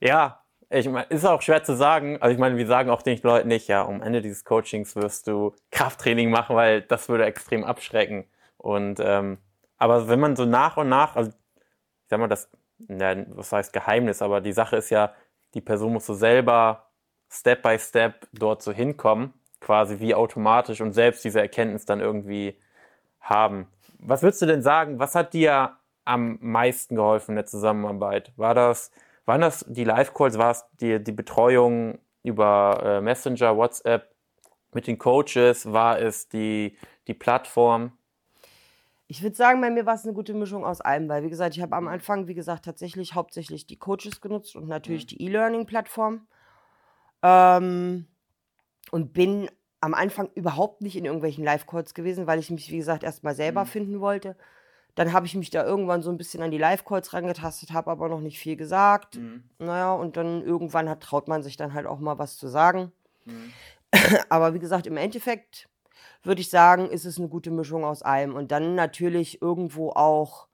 Ja, 0.00 0.43
ich 0.70 0.88
meine, 0.88 1.06
ist 1.06 1.24
auch 1.24 1.42
schwer 1.42 1.62
zu 1.64 1.76
sagen. 1.76 2.20
Also 2.20 2.32
ich 2.32 2.38
meine, 2.38 2.56
wir 2.56 2.66
sagen 2.66 2.90
auch 2.90 3.02
den 3.02 3.20
Leuten 3.22 3.48
nicht, 3.48 3.68
ja, 3.68 3.86
am 3.86 4.02
Ende 4.02 4.22
dieses 4.22 4.44
Coachings 4.44 4.96
wirst 4.96 5.26
du 5.26 5.54
Krafttraining 5.70 6.30
machen, 6.30 6.56
weil 6.56 6.82
das 6.82 7.08
würde 7.08 7.24
extrem 7.24 7.64
abschrecken. 7.64 8.26
Und 8.56 9.00
ähm, 9.00 9.38
aber 9.76 10.08
wenn 10.08 10.20
man 10.20 10.36
so 10.36 10.44
nach 10.44 10.76
und 10.76 10.88
nach, 10.88 11.16
also 11.16 11.30
ich 11.30 12.08
sag 12.08 12.18
mal, 12.20 12.28
das, 12.28 12.50
ja, 12.88 13.16
was 13.36 13.52
heißt 13.52 13.72
Geheimnis, 13.72 14.22
aber 14.22 14.40
die 14.40 14.52
Sache 14.52 14.76
ist 14.76 14.90
ja, 14.90 15.14
die 15.54 15.60
Person 15.60 15.92
muss 15.92 16.06
so 16.06 16.14
selber 16.14 16.90
Step 17.30 17.62
by 17.62 17.78
Step 17.78 18.26
dort 18.32 18.62
so 18.62 18.72
hinkommen, 18.72 19.34
quasi 19.60 19.98
wie 20.00 20.14
automatisch 20.14 20.80
und 20.80 20.92
selbst 20.92 21.24
diese 21.24 21.40
Erkenntnis 21.40 21.84
dann 21.84 22.00
irgendwie 22.00 22.58
haben. 23.20 23.68
Was 23.98 24.22
würdest 24.22 24.42
du 24.42 24.46
denn 24.46 24.62
sagen, 24.62 24.98
was 24.98 25.14
hat 25.14 25.32
dir 25.32 25.76
am 26.04 26.38
meisten 26.40 26.96
geholfen 26.96 27.32
in 27.32 27.36
der 27.36 27.46
Zusammenarbeit? 27.46 28.32
War 28.36 28.54
das 28.54 28.90
waren 29.24 29.40
das 29.40 29.64
die 29.68 29.84
Live-Calls? 29.84 30.38
War 30.38 30.50
es 30.50 30.64
die, 30.80 31.02
die 31.02 31.12
Betreuung 31.12 31.98
über 32.22 32.80
äh, 32.82 33.00
Messenger, 33.00 33.56
WhatsApp 33.56 34.14
mit 34.72 34.86
den 34.86 34.98
Coaches? 34.98 35.72
War 35.72 35.98
es 35.98 36.28
die, 36.28 36.76
die 37.06 37.14
Plattform? 37.14 37.92
Ich 39.06 39.22
würde 39.22 39.36
sagen, 39.36 39.60
bei 39.60 39.70
mir 39.70 39.86
war 39.86 39.94
es 39.94 40.04
eine 40.04 40.14
gute 40.14 40.34
Mischung 40.34 40.64
aus 40.64 40.80
allem, 40.80 41.08
weil, 41.08 41.22
wie 41.22 41.30
gesagt, 41.30 41.56
ich 41.56 41.62
habe 41.62 41.76
am 41.76 41.88
Anfang, 41.88 42.26
wie 42.26 42.34
gesagt, 42.34 42.64
tatsächlich 42.64 43.14
hauptsächlich 43.14 43.66
die 43.66 43.78
Coaches 43.78 44.20
genutzt 44.20 44.56
und 44.56 44.66
natürlich 44.66 45.04
mhm. 45.04 45.08
die 45.08 45.22
E-Learning-Plattform. 45.22 46.26
Ähm, 47.22 48.06
und 48.90 49.12
bin 49.12 49.50
am 49.80 49.94
Anfang 49.94 50.30
überhaupt 50.34 50.80
nicht 50.80 50.96
in 50.96 51.04
irgendwelchen 51.04 51.44
Live-Calls 51.44 51.94
gewesen, 51.94 52.26
weil 52.26 52.38
ich 52.38 52.50
mich, 52.50 52.70
wie 52.70 52.78
gesagt, 52.78 53.02
erstmal 53.02 53.34
selber 53.34 53.64
mhm. 53.64 53.68
finden 53.68 54.00
wollte. 54.00 54.36
Dann 54.94 55.12
habe 55.12 55.26
ich 55.26 55.34
mich 55.34 55.50
da 55.50 55.64
irgendwann 55.64 56.02
so 56.02 56.10
ein 56.10 56.16
bisschen 56.16 56.42
an 56.42 56.50
die 56.50 56.58
Live-Calls 56.58 57.12
rangetastet, 57.12 57.72
habe 57.72 57.90
aber 57.90 58.08
noch 58.08 58.20
nicht 58.20 58.38
viel 58.38 58.56
gesagt. 58.56 59.16
Mhm. 59.16 59.44
Naja, 59.58 59.92
und 59.92 60.16
dann 60.16 60.42
irgendwann 60.42 60.88
hat, 60.88 61.00
traut 61.00 61.26
man 61.26 61.42
sich 61.42 61.56
dann 61.56 61.74
halt 61.74 61.86
auch 61.86 61.98
mal 61.98 62.18
was 62.18 62.36
zu 62.36 62.48
sagen. 62.48 62.92
Mhm. 63.24 63.52
aber 64.28 64.54
wie 64.54 64.60
gesagt, 64.60 64.86
im 64.86 64.96
Endeffekt 64.96 65.68
würde 66.22 66.40
ich 66.40 66.50
sagen, 66.50 66.88
ist 66.90 67.04
es 67.04 67.18
eine 67.18 67.28
gute 67.28 67.50
Mischung 67.50 67.84
aus 67.84 68.02
allem. 68.02 68.34
Und 68.34 68.52
dann 68.52 68.74
natürlich 68.74 69.42
irgendwo 69.42 69.90
auch 69.90 70.48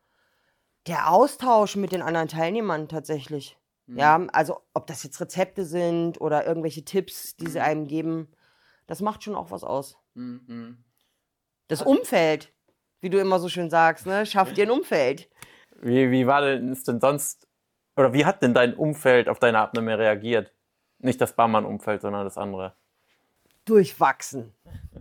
der 0.86 1.10
Austausch 1.10 1.76
mit 1.76 1.92
den 1.92 2.02
anderen 2.02 2.28
Teilnehmern 2.28 2.88
tatsächlich. 2.88 3.58
Mhm. 3.86 3.98
Ja, 3.98 4.26
also 4.32 4.60
ob 4.74 4.86
das 4.86 5.02
jetzt 5.02 5.20
Rezepte 5.20 5.64
sind 5.64 6.20
oder 6.20 6.46
irgendwelche 6.46 6.84
Tipps, 6.84 7.36
die 7.36 7.48
sie 7.48 7.58
mhm. 7.58 7.64
einem 7.64 7.86
geben, 7.86 8.28
das 8.86 9.00
macht 9.00 9.22
schon 9.22 9.34
auch 9.34 9.50
was 9.50 9.64
aus. 9.64 9.98
Mhm. 10.14 10.84
Das 11.68 11.82
Umfeld, 11.82 12.52
wie 13.00 13.10
du 13.10 13.18
immer 13.18 13.38
so 13.38 13.48
schön 13.48 13.70
sagst, 13.70 14.06
ne? 14.06 14.26
Schaff 14.26 14.52
dir 14.52 14.66
ein 14.66 14.70
Umfeld. 14.70 15.28
Wie, 15.80 16.10
wie 16.10 16.26
war 16.26 16.42
denn, 16.42 16.72
ist 16.72 16.88
denn 16.88 17.00
sonst, 17.00 17.48
oder 17.96 18.12
wie 18.12 18.24
hat 18.24 18.42
denn 18.42 18.54
dein 18.54 18.74
Umfeld 18.74 19.28
auf 19.28 19.38
deine 19.38 19.58
Abnahme 19.58 19.98
reagiert? 19.98 20.52
Nicht 20.98 21.20
das 21.20 21.34
Barmann-Umfeld, 21.34 22.02
sondern 22.02 22.24
das 22.24 22.36
andere. 22.36 22.74
Durchwachsen. 23.64 24.52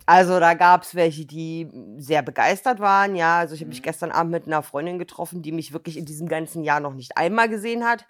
Also 0.05 0.39
da 0.39 0.53
gab 0.53 0.83
es 0.83 0.95
welche, 0.95 1.25
die 1.25 1.69
sehr 1.97 2.21
begeistert 2.21 2.79
waren. 2.79 3.15
Ja, 3.15 3.39
also 3.39 3.55
ich 3.55 3.61
habe 3.61 3.69
mich 3.69 3.81
mhm. 3.81 3.85
gestern 3.85 4.11
Abend 4.11 4.31
mit 4.31 4.47
einer 4.47 4.63
Freundin 4.63 4.99
getroffen, 4.99 5.41
die 5.41 5.51
mich 5.51 5.73
wirklich 5.73 5.97
in 5.97 6.05
diesem 6.05 6.27
ganzen 6.27 6.63
Jahr 6.63 6.79
noch 6.79 6.93
nicht 6.93 7.17
einmal 7.17 7.49
gesehen 7.49 7.83
hat. 7.83 8.05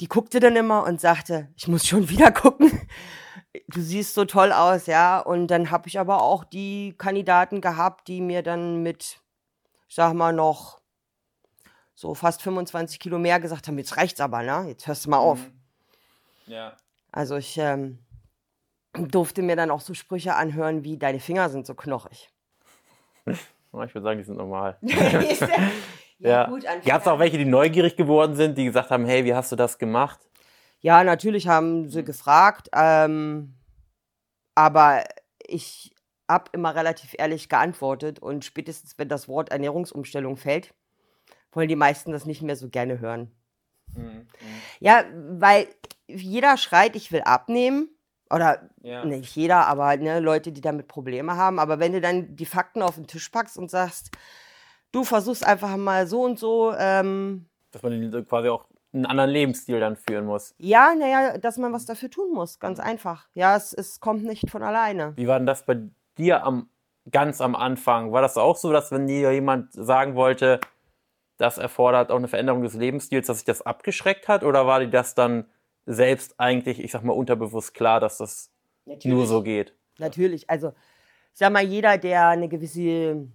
Die 0.00 0.08
guckte 0.08 0.40
dann 0.40 0.56
immer 0.56 0.84
und 0.84 1.00
sagte, 1.00 1.48
ich 1.56 1.68
muss 1.68 1.86
schon 1.86 2.08
wieder 2.08 2.30
gucken 2.30 2.70
du 3.68 3.80
siehst 3.80 4.14
so 4.14 4.24
toll 4.24 4.52
aus, 4.52 4.86
ja. 4.86 5.18
Und 5.20 5.48
dann 5.48 5.70
habe 5.70 5.88
ich 5.88 5.98
aber 5.98 6.22
auch 6.22 6.44
die 6.44 6.94
Kandidaten 6.96 7.60
gehabt, 7.60 8.08
die 8.08 8.20
mir 8.20 8.42
dann 8.42 8.82
mit, 8.82 9.20
ich 9.88 9.94
sag 9.94 10.14
mal, 10.14 10.32
noch 10.32 10.80
so 11.94 12.14
fast 12.14 12.42
25 12.42 13.00
Kilo 13.00 13.18
mehr 13.18 13.40
gesagt 13.40 13.66
haben, 13.66 13.76
jetzt 13.78 13.96
reicht's 13.96 14.20
aber, 14.20 14.42
ne? 14.42 14.66
Jetzt 14.68 14.86
hörst 14.86 15.06
du 15.06 15.10
mal 15.10 15.18
auf. 15.18 15.40
Mhm. 15.40 15.52
Ja. 16.46 16.76
Also 17.10 17.36
ich 17.36 17.58
ähm, 17.58 17.98
durfte 18.92 19.42
mir 19.42 19.56
dann 19.56 19.70
auch 19.70 19.80
so 19.80 19.94
Sprüche 19.94 20.34
anhören 20.34 20.84
wie, 20.84 20.96
deine 20.96 21.20
Finger 21.20 21.48
sind 21.48 21.66
so 21.66 21.74
knochig. 21.74 22.30
Ich 23.86 23.94
würde 23.94 24.02
sagen, 24.02 24.18
die 24.18 24.24
sind 24.24 24.38
normal. 24.38 24.78
ja, 24.82 26.50
ja. 26.50 26.78
Gab 26.86 27.02
es 27.02 27.06
auch 27.06 27.18
welche, 27.18 27.36
die 27.36 27.44
neugierig 27.44 27.96
geworden 27.96 28.34
sind, 28.34 28.56
die 28.56 28.64
gesagt 28.64 28.90
haben, 28.90 29.04
hey, 29.04 29.26
wie 29.26 29.34
hast 29.34 29.52
du 29.52 29.56
das 29.56 29.78
gemacht? 29.78 30.18
Ja, 30.80 31.02
natürlich 31.04 31.48
haben 31.48 31.88
sie 31.88 32.04
gefragt, 32.04 32.68
ähm, 32.72 33.54
aber 34.54 35.04
ich 35.46 35.94
habe 36.28 36.50
immer 36.52 36.74
relativ 36.74 37.14
ehrlich 37.18 37.48
geantwortet 37.48 38.18
und 38.20 38.44
spätestens, 38.44 38.98
wenn 38.98 39.08
das 39.08 39.28
Wort 39.28 39.50
Ernährungsumstellung 39.50 40.36
fällt, 40.36 40.74
wollen 41.52 41.68
die 41.68 41.76
meisten 41.76 42.12
das 42.12 42.26
nicht 42.26 42.42
mehr 42.42 42.56
so 42.56 42.68
gerne 42.68 43.00
hören. 43.00 43.32
Mhm. 43.94 44.02
mhm. 44.02 44.26
Ja, 44.80 45.04
weil 45.14 45.68
jeder 46.06 46.56
schreit, 46.56 46.96
ich 46.96 47.12
will 47.12 47.22
abnehmen. 47.22 47.90
Oder 48.30 48.68
ja. 48.82 49.06
nicht 49.06 49.34
jeder, 49.36 49.66
aber 49.68 49.96
ne, 49.96 50.20
Leute, 50.20 50.52
die 50.52 50.60
damit 50.60 50.86
Probleme 50.86 51.36
haben. 51.36 51.58
Aber 51.58 51.78
wenn 51.78 51.92
du 51.92 52.00
dann 52.02 52.36
die 52.36 52.44
Fakten 52.44 52.82
auf 52.82 52.96
den 52.96 53.06
Tisch 53.06 53.30
packst 53.30 53.56
und 53.56 53.70
sagst, 53.70 54.10
du 54.92 55.02
versuchst 55.04 55.46
einfach 55.46 55.74
mal 55.78 56.06
so 56.06 56.24
und 56.24 56.38
so. 56.38 56.74
Ähm, 56.76 57.48
dass 57.70 57.82
man 57.82 58.26
quasi 58.26 58.48
auch 58.50 58.66
einen 58.92 59.06
anderen 59.06 59.30
Lebensstil 59.30 59.80
dann 59.80 59.96
führen 59.96 60.24
muss. 60.24 60.54
Ja, 60.58 60.94
naja, 60.94 61.38
dass 61.38 61.58
man 61.58 61.72
was 61.72 61.86
dafür 61.86 62.10
tun 62.10 62.32
muss, 62.32 62.58
ganz 62.58 62.80
einfach. 62.80 63.28
Ja, 63.34 63.56
es, 63.56 63.72
es 63.72 64.00
kommt 64.00 64.24
nicht 64.24 64.50
von 64.50 64.62
alleine. 64.62 65.12
Wie 65.16 65.28
war 65.28 65.38
denn 65.38 65.46
das 65.46 65.64
bei 65.64 65.78
dir 66.16 66.44
am, 66.44 66.70
ganz 67.10 67.40
am 67.40 67.54
Anfang? 67.54 68.12
War 68.12 68.22
das 68.22 68.36
auch 68.36 68.56
so, 68.56 68.72
dass 68.72 68.90
wenn 68.90 69.06
dir 69.06 69.32
jemand 69.32 69.72
sagen 69.72 70.14
wollte, 70.14 70.60
das 71.36 71.58
erfordert 71.58 72.10
auch 72.10 72.16
eine 72.16 72.28
Veränderung 72.28 72.62
des 72.62 72.74
Lebensstils, 72.74 73.26
dass 73.26 73.38
sich 73.38 73.46
das 73.46 73.62
abgeschreckt 73.62 74.26
hat? 74.26 74.42
Oder 74.42 74.66
war 74.66 74.80
dir 74.80 74.88
das 74.88 75.14
dann 75.14 75.46
selbst 75.86 76.38
eigentlich, 76.38 76.80
ich 76.82 76.92
sag 76.92 77.02
mal, 77.04 77.12
unterbewusst 77.12 77.74
klar, 77.74 78.00
dass 78.00 78.18
das 78.18 78.50
Natürlich. 78.84 79.16
nur 79.16 79.26
so 79.26 79.42
geht? 79.42 79.74
Natürlich. 79.98 80.48
Also, 80.50 80.68
ich 80.68 81.38
sag 81.38 81.52
mal, 81.52 81.62
jeder, 81.62 81.98
der 81.98 82.28
eine 82.28 82.48
gewisse 82.48 83.28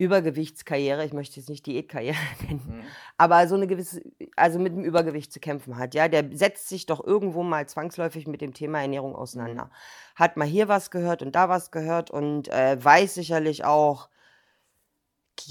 Übergewichtskarriere, 0.00 1.04
ich 1.04 1.12
möchte 1.12 1.38
jetzt 1.38 1.50
nicht 1.50 1.66
Diätkarriere 1.66 2.16
nennen, 2.48 2.62
mhm. 2.66 2.82
aber 3.18 3.46
so 3.46 3.54
eine 3.54 3.66
gewisse, 3.66 4.00
also 4.34 4.58
mit 4.58 4.72
dem 4.72 4.82
Übergewicht 4.82 5.30
zu 5.30 5.40
kämpfen 5.40 5.76
hat, 5.76 5.94
ja, 5.94 6.08
der 6.08 6.24
setzt 6.32 6.70
sich 6.70 6.86
doch 6.86 7.04
irgendwo 7.04 7.42
mal 7.42 7.68
zwangsläufig 7.68 8.26
mit 8.26 8.40
dem 8.40 8.54
Thema 8.54 8.80
Ernährung 8.80 9.14
auseinander. 9.14 9.66
Mhm. 9.66 9.70
Hat 10.14 10.36
mal 10.38 10.48
hier 10.48 10.68
was 10.68 10.90
gehört 10.90 11.20
und 11.22 11.36
da 11.36 11.50
was 11.50 11.70
gehört 11.70 12.10
und 12.10 12.48
äh, 12.48 12.82
weiß 12.82 13.14
sicherlich 13.14 13.64
auch, 13.66 14.08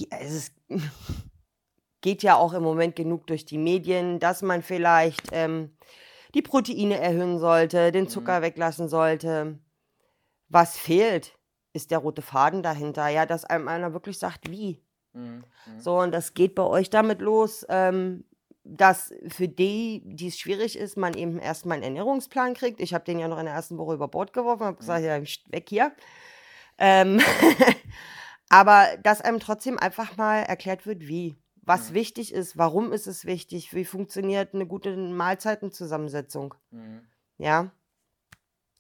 es 0.10 0.52
geht 2.02 2.24
ja 2.24 2.36
auch 2.36 2.54
im 2.54 2.64
Moment 2.64 2.96
genug 2.96 3.28
durch 3.28 3.46
die 3.46 3.60
Medien, 3.60 4.20
dass 4.20 4.42
man 4.42 4.64
vielleicht 4.64 5.30
ähm, 5.32 5.78
die 6.34 6.42
Proteine 6.42 7.00
erhöhen 7.00 7.38
sollte, 7.38 7.92
den. 7.92 8.08
Zucker 8.08 8.40
mhm. 8.40 8.44
weglassen 8.44 8.90
sollte. 8.90 9.60
Was 10.48 10.76
fehlt, 10.76 11.39
ist 11.74 11.92
der 11.92 12.00
rote 12.00 12.22
Faden 12.22 12.64
dahinter, 12.64 13.08
ja, 13.08 13.26
dass 13.26 13.46
einem 13.46 13.68
einer 13.68 13.94
wirklich 13.94 14.20
sagt, 14.20 14.50
wie. 14.50 14.82
Mhm. 15.14 15.44
mhm. 15.66 15.80
So, 15.80 16.00
und 16.00 16.12
das 16.12 16.34
geht 16.34 16.56
bei 16.56 16.64
euch 16.64 16.90
damit 16.90 17.22
los, 17.22 17.66
ähm, 17.70 18.26
dass 18.64 19.14
für 19.28 19.48
die, 19.48 20.04
die 20.06 20.28
es 20.28 20.38
schwierig 20.38 20.78
ist, 20.78 20.98
man 20.98 21.14
eben 21.14 21.40
erstmal 21.40 21.76
einen 21.76 21.84
Ernährungsplan 21.84 22.54
kriegt. 22.54 22.82
Ich 22.82 22.94
habe 22.94 23.06
den 23.06 23.20
ja 23.20 23.28
noch 23.28 23.40
in 23.40 23.46
der 23.46 23.56
ersten 23.56 23.78
Woche 23.78 23.96
über 23.96 24.08
Bord 24.08 24.34
geworfen, 24.34 24.66
habe 24.66 24.78
gesagt, 24.78 25.02
mhm. 25.02 25.08
ja, 25.08 25.22
weg 25.48 25.70
hier. 25.70 25.92
Ähm 26.78 27.20
Aber 28.50 28.88
dass 29.04 29.22
einem 29.22 29.40
trotzdem 29.40 29.78
einfach 29.78 30.18
mal 30.18 30.40
erklärt 30.40 30.88
wird, 30.88 31.08
wie, 31.08 31.36
was 31.62 31.92
mhm. 31.92 31.96
wichtig 31.96 32.34
ist, 32.34 32.58
warum 32.58 32.92
ist 32.92 33.08
es 33.08 33.26
wichtig, 33.26 33.74
wie 33.74 33.86
funktioniert 33.86 34.54
eine 34.54 34.66
gute 34.66 34.96
Mahlzeitenzusammensetzung. 34.98 36.56
Mhm. 36.72 37.08
Ja. 37.38 37.72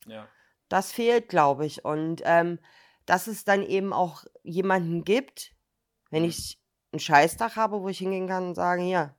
Ja. 0.08 0.28
Das 0.70 0.92
fehlt, 0.92 1.30
glaube 1.30 1.66
ich. 1.66 1.84
Und 1.84 2.22
ähm, 2.26 2.60
dass 3.06 3.28
es 3.28 3.44
dann 3.44 3.64
eben 3.64 3.92
auch 3.92 4.24
jemanden 4.44 5.04
gibt, 5.04 5.56
wenn 6.12 6.24
mhm. 6.24 6.30
ich 6.30 6.62
einen 6.92 7.00
Scheißtag 7.00 7.56
habe, 7.56 7.82
wo 7.82 7.90
ich 7.90 7.98
hingehen 7.98 8.28
kann 8.28 8.50
und 8.50 8.56
sagen, 8.56 8.84
hier, 8.84 9.16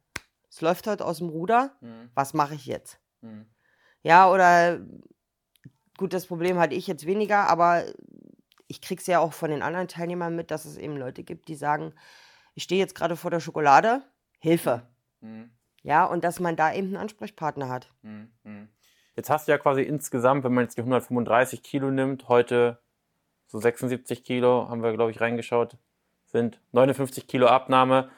es 0.49 0.61
läuft 0.61 0.87
heute 0.87 1.05
aus 1.05 1.19
dem 1.19 1.29
Ruder, 1.29 1.77
mhm. 1.81 2.11
was 2.15 2.35
mache 2.35 2.55
ich 2.55 2.67
jetzt? 2.67 3.01
Mhm. 3.21 3.47
Ja, 4.03 4.31
oder 4.31 4.81
gut, 5.97 6.13
das 6.13 6.27
Problem 6.27 6.59
hatte 6.59 6.75
ich 6.75 6.87
jetzt 6.87 7.07
weniger, 7.07 7.49
aber 7.49 7.85
ich 8.67 8.81
kriege 8.81 9.01
es 9.01 9.07
ja 9.07 9.19
auch 9.19 9.33
von 9.33 9.51
den 9.51 9.63
anderen 9.63 9.89
Teilnehmern 9.89 10.35
mit, 10.35 10.51
dass 10.51 10.65
es 10.65 10.77
eben 10.77 10.97
Leute 10.97 11.23
gibt, 11.25 11.49
die 11.49 11.57
sagen, 11.57 11.93
ich 12.55 12.63
stehe 12.63 12.81
jetzt 12.81 12.95
gerade 12.95 13.17
vor 13.17 13.31
der 13.31 13.41
Schokolade, 13.41 14.03
Hilfe. 14.39 14.87
Mhm. 15.21 15.51
Ja, 15.83 16.05
und 16.05 16.25
dass 16.25 16.41
man 16.41 16.57
da 16.57 16.73
eben 16.73 16.89
einen 16.89 16.97
Ansprechpartner 16.97 17.69
hat. 17.69 17.93
Mhm. 18.03 18.69
Jetzt 19.21 19.29
hast 19.29 19.49
du 19.49 19.53
ja 19.53 19.59
quasi 19.59 19.83
insgesamt, 19.83 20.45
wenn 20.45 20.55
man 20.55 20.65
jetzt 20.65 20.79
die 20.79 20.81
135 20.81 21.63
Kilo 21.63 21.91
nimmt, 21.91 22.29
heute 22.29 22.79
so 23.49 23.61
76 23.61 24.25
Kilo, 24.25 24.71
haben 24.71 24.83
wir, 24.83 24.95
glaube 24.95 25.11
ich, 25.11 25.21
reingeschaut, 25.21 25.77
sind 26.25 26.59
59 26.73 27.27
Kilo 27.27 27.47
Abnahme. 27.47 28.09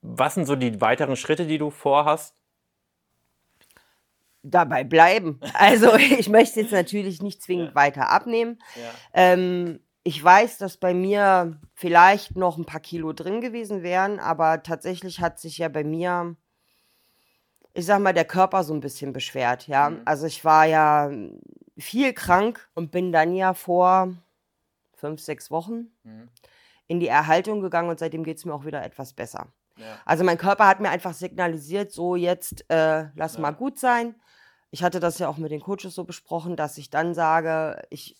Was 0.00 0.32
sind 0.32 0.46
so 0.46 0.56
die 0.56 0.80
weiteren 0.80 1.14
Schritte, 1.14 1.44
die 1.46 1.58
du 1.58 1.68
vorhast? 1.68 2.34
dabei 4.42 4.82
bleiben. 4.82 5.40
Also 5.52 5.94
ich 6.18 6.30
möchte 6.30 6.60
jetzt 6.60 6.72
natürlich 6.72 7.20
nicht 7.20 7.42
zwingend 7.42 7.70
ja. 7.70 7.74
weiter 7.74 8.08
abnehmen. 8.08 8.58
Ja. 8.76 8.90
Ähm, 9.12 9.78
ich 10.04 10.24
weiß, 10.24 10.56
dass 10.56 10.78
bei 10.78 10.94
mir 10.94 11.60
vielleicht 11.74 12.34
noch 12.34 12.56
ein 12.56 12.64
paar 12.64 12.80
Kilo 12.80 13.12
drin 13.12 13.42
gewesen 13.42 13.82
wären, 13.82 14.20
aber 14.20 14.62
tatsächlich 14.62 15.20
hat 15.20 15.38
sich 15.38 15.58
ja 15.58 15.68
bei 15.68 15.84
mir, 15.84 16.34
ich 17.74 17.86
sag 17.86 18.00
mal, 18.00 18.14
der 18.14 18.24
Körper 18.24 18.64
so 18.64 18.74
ein 18.74 18.80
bisschen 18.80 19.12
beschwert. 19.12 19.68
Ja, 19.68 19.90
mhm. 19.90 20.02
also 20.04 20.26
ich 20.26 20.44
war 20.44 20.64
ja 20.64 21.10
viel 21.78 22.12
krank 22.12 22.68
und 22.74 22.90
bin 22.90 23.12
dann 23.12 23.34
ja 23.34 23.54
vor 23.54 24.14
fünf, 24.94 25.20
sechs 25.20 25.50
Wochen 25.50 25.92
mhm. 26.02 26.28
in 26.88 27.00
die 27.00 27.08
Erhaltung 27.08 27.60
gegangen 27.60 27.88
und 27.88 27.98
seitdem 27.98 28.24
geht 28.24 28.38
es 28.38 28.44
mir 28.44 28.54
auch 28.54 28.64
wieder 28.64 28.84
etwas 28.84 29.12
besser. 29.12 29.46
Ja. 29.76 29.84
Also 30.04 30.24
mein 30.24 30.38
Körper 30.38 30.66
hat 30.66 30.80
mir 30.80 30.90
einfach 30.90 31.14
signalisiert, 31.14 31.92
so 31.92 32.16
jetzt 32.16 32.68
äh, 32.68 33.06
lass 33.14 33.34
ja. 33.34 33.40
mal 33.40 33.52
gut 33.52 33.78
sein 33.78 34.16
ich 34.70 34.82
hatte 34.82 35.00
das 35.00 35.18
ja 35.18 35.28
auch 35.28 35.38
mit 35.38 35.50
den 35.50 35.60
Coaches 35.60 35.94
so 35.94 36.04
besprochen, 36.04 36.56
dass 36.56 36.78
ich 36.78 36.90
dann 36.90 37.14
sage, 37.14 37.82
ich 37.90 38.16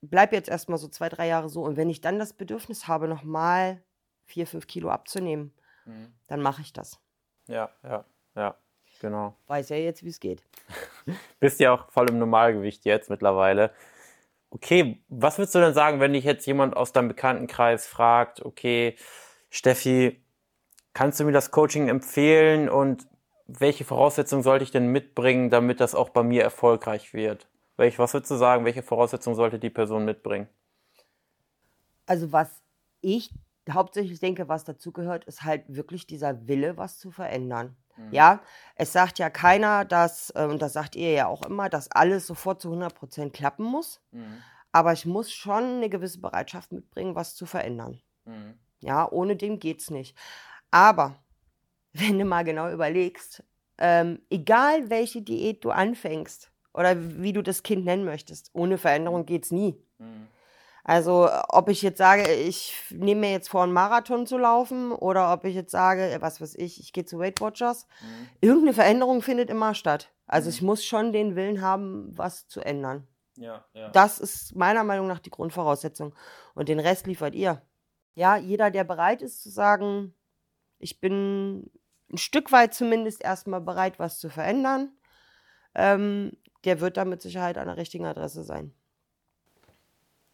bleibe 0.00 0.34
jetzt 0.34 0.48
erstmal 0.48 0.78
so 0.78 0.88
zwei, 0.88 1.08
drei 1.08 1.26
Jahre 1.26 1.48
so 1.48 1.62
und 1.62 1.76
wenn 1.76 1.90
ich 1.90 2.00
dann 2.00 2.18
das 2.18 2.32
Bedürfnis 2.32 2.88
habe, 2.88 3.06
nochmal 3.06 3.82
vier, 4.24 4.46
fünf 4.46 4.66
Kilo 4.66 4.90
abzunehmen, 4.90 5.52
mhm. 5.84 6.14
dann 6.26 6.40
mache 6.40 6.62
ich 6.62 6.72
das. 6.72 6.98
Ja, 7.48 7.70
ja, 7.82 8.04
ja, 8.34 8.56
genau. 9.00 9.34
Weiß 9.46 9.68
ja 9.70 9.76
jetzt, 9.76 10.04
wie 10.04 10.08
es 10.08 10.20
geht. 10.20 10.42
Bist 11.40 11.60
ja 11.60 11.72
auch 11.72 11.90
voll 11.90 12.08
im 12.08 12.18
Normalgewicht 12.18 12.84
jetzt 12.84 13.10
mittlerweile. 13.10 13.72
Okay, 14.50 15.02
was 15.08 15.38
würdest 15.38 15.54
du 15.54 15.60
denn 15.60 15.74
sagen, 15.74 16.00
wenn 16.00 16.12
dich 16.12 16.24
jetzt 16.24 16.46
jemand 16.46 16.76
aus 16.76 16.92
deinem 16.92 17.08
Bekanntenkreis 17.08 17.86
fragt, 17.86 18.44
okay, 18.44 18.96
Steffi, 19.48 20.22
kannst 20.92 21.20
du 21.20 21.24
mir 21.24 21.32
das 21.32 21.50
Coaching 21.50 21.88
empfehlen 21.88 22.68
und 22.68 23.06
welche 23.46 23.84
Voraussetzungen 23.84 24.42
sollte 24.42 24.64
ich 24.64 24.70
denn 24.70 24.88
mitbringen, 24.88 25.50
damit 25.50 25.80
das 25.80 25.94
auch 25.94 26.10
bei 26.10 26.22
mir 26.22 26.42
erfolgreich 26.42 27.14
wird? 27.14 27.48
Welch, 27.76 27.98
was 27.98 28.14
würdest 28.14 28.30
du 28.30 28.36
sagen, 28.36 28.64
welche 28.64 28.82
Voraussetzungen 28.82 29.36
sollte 29.36 29.58
die 29.58 29.70
Person 29.70 30.04
mitbringen? 30.04 30.48
Also 32.06 32.32
was 32.32 32.48
ich 33.00 33.32
hauptsächlich 33.70 34.20
denke, 34.20 34.48
was 34.48 34.64
dazugehört, 34.64 35.24
ist 35.24 35.44
halt 35.44 35.64
wirklich 35.68 36.06
dieser 36.06 36.46
Wille, 36.46 36.76
was 36.76 36.98
zu 36.98 37.10
verändern. 37.10 37.76
Mhm. 38.00 38.12
Ja, 38.12 38.40
es 38.74 38.92
sagt 38.92 39.18
ja 39.18 39.30
keiner, 39.30 39.84
dass, 39.84 40.30
äh, 40.30 40.44
und 40.44 40.60
das 40.62 40.72
sagt 40.72 40.96
ihr 40.96 41.12
ja 41.12 41.26
auch 41.26 41.42
immer, 41.42 41.68
dass 41.68 41.90
alles 41.90 42.26
sofort 42.26 42.60
zu 42.60 42.70
100 42.70 42.94
Prozent 42.94 43.32
klappen 43.32 43.64
muss. 43.64 44.00
Mhm. 44.12 44.42
Aber 44.72 44.92
ich 44.92 45.04
muss 45.04 45.32
schon 45.32 45.64
eine 45.64 45.88
gewisse 45.88 46.20
Bereitschaft 46.20 46.72
mitbringen, 46.72 47.14
was 47.14 47.34
zu 47.34 47.46
verändern. 47.46 48.00
Mhm. 48.24 48.54
Ja, 48.80 49.10
ohne 49.10 49.36
dem 49.36 49.58
geht's 49.58 49.90
nicht. 49.90 50.16
Aber 50.70 51.16
wenn 51.92 52.18
du 52.18 52.24
mal 52.24 52.44
genau 52.44 52.70
überlegst, 52.70 53.42
ähm, 53.78 54.20
egal 54.30 54.90
welche 54.90 55.22
Diät 55.22 55.64
du 55.64 55.70
anfängst 55.70 56.52
oder 56.72 56.94
wie 56.96 57.32
du 57.32 57.42
das 57.42 57.62
Kind 57.62 57.84
nennen 57.84 58.04
möchtest, 58.04 58.50
ohne 58.52 58.78
Veränderung 58.78 59.26
geht 59.26 59.44
es 59.44 59.50
nie. 59.50 59.82
Mhm. 59.98 60.28
Also 60.84 61.28
ob 61.48 61.68
ich 61.68 61.82
jetzt 61.82 61.98
sage, 61.98 62.32
ich 62.32 62.74
nehme 62.90 63.22
mir 63.22 63.32
jetzt 63.32 63.48
vor, 63.48 63.62
einen 63.62 63.72
Marathon 63.72 64.26
zu 64.26 64.38
laufen 64.38 64.92
oder 64.92 65.32
ob 65.32 65.44
ich 65.44 65.54
jetzt 65.54 65.72
sage, 65.72 66.16
was 66.20 66.40
weiß 66.40 66.54
ich, 66.56 66.80
ich 66.80 66.92
gehe 66.92 67.04
zu 67.04 67.18
Weight 67.18 67.40
Watchers, 67.40 67.86
mhm. 68.00 68.28
irgendeine 68.40 68.74
Veränderung 68.74 69.22
findet 69.22 69.50
immer 69.50 69.74
statt. 69.74 70.10
Also 70.26 70.48
mhm. 70.48 70.54
ich 70.54 70.62
muss 70.62 70.84
schon 70.84 71.12
den 71.12 71.36
Willen 71.36 71.60
haben, 71.60 72.16
was 72.16 72.48
zu 72.48 72.60
ändern. 72.60 73.06
Ja, 73.36 73.64
ja. 73.72 73.88
Das 73.90 74.18
ist 74.18 74.54
meiner 74.54 74.84
Meinung 74.84 75.06
nach 75.06 75.18
die 75.18 75.30
Grundvoraussetzung. 75.30 76.14
Und 76.54 76.68
den 76.68 76.80
Rest 76.80 77.06
liefert 77.06 77.34
ihr. 77.34 77.62
Ja, 78.14 78.36
jeder, 78.36 78.70
der 78.70 78.84
bereit 78.84 79.22
ist 79.22 79.42
zu 79.42 79.50
sagen, 79.50 80.14
ich 80.78 81.00
bin 81.00 81.70
ein 82.12 82.18
Stück 82.18 82.52
weit 82.52 82.74
zumindest 82.74 83.22
erstmal 83.22 83.60
bereit, 83.60 83.98
was 83.98 84.18
zu 84.18 84.28
verändern, 84.28 84.92
ähm, 85.74 86.32
der 86.64 86.80
wird 86.80 86.96
da 86.96 87.04
mit 87.04 87.22
Sicherheit 87.22 87.56
an 87.56 87.68
der 87.68 87.76
richtigen 87.76 88.06
Adresse 88.06 88.42
sein. 88.42 88.74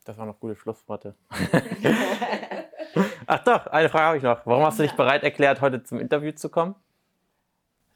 Das 0.07 0.17
war 0.19 0.25
noch 0.25 0.39
gute 0.39 0.55
Schlussworte. 0.55 1.17
Ach 3.27 3.43
doch, 3.43 3.67
eine 3.67 3.89
Frage 3.89 4.05
habe 4.05 4.17
ich 4.19 4.23
noch. 4.23 4.47
Warum 4.47 4.65
hast 4.65 4.79
du 4.79 4.85
dich 4.85 4.93
bereit 4.93 5.25
erklärt, 5.25 5.61
heute 5.61 5.83
zum 5.83 5.99
Interview 5.99 6.31
zu 6.31 6.49
kommen? 6.49 6.77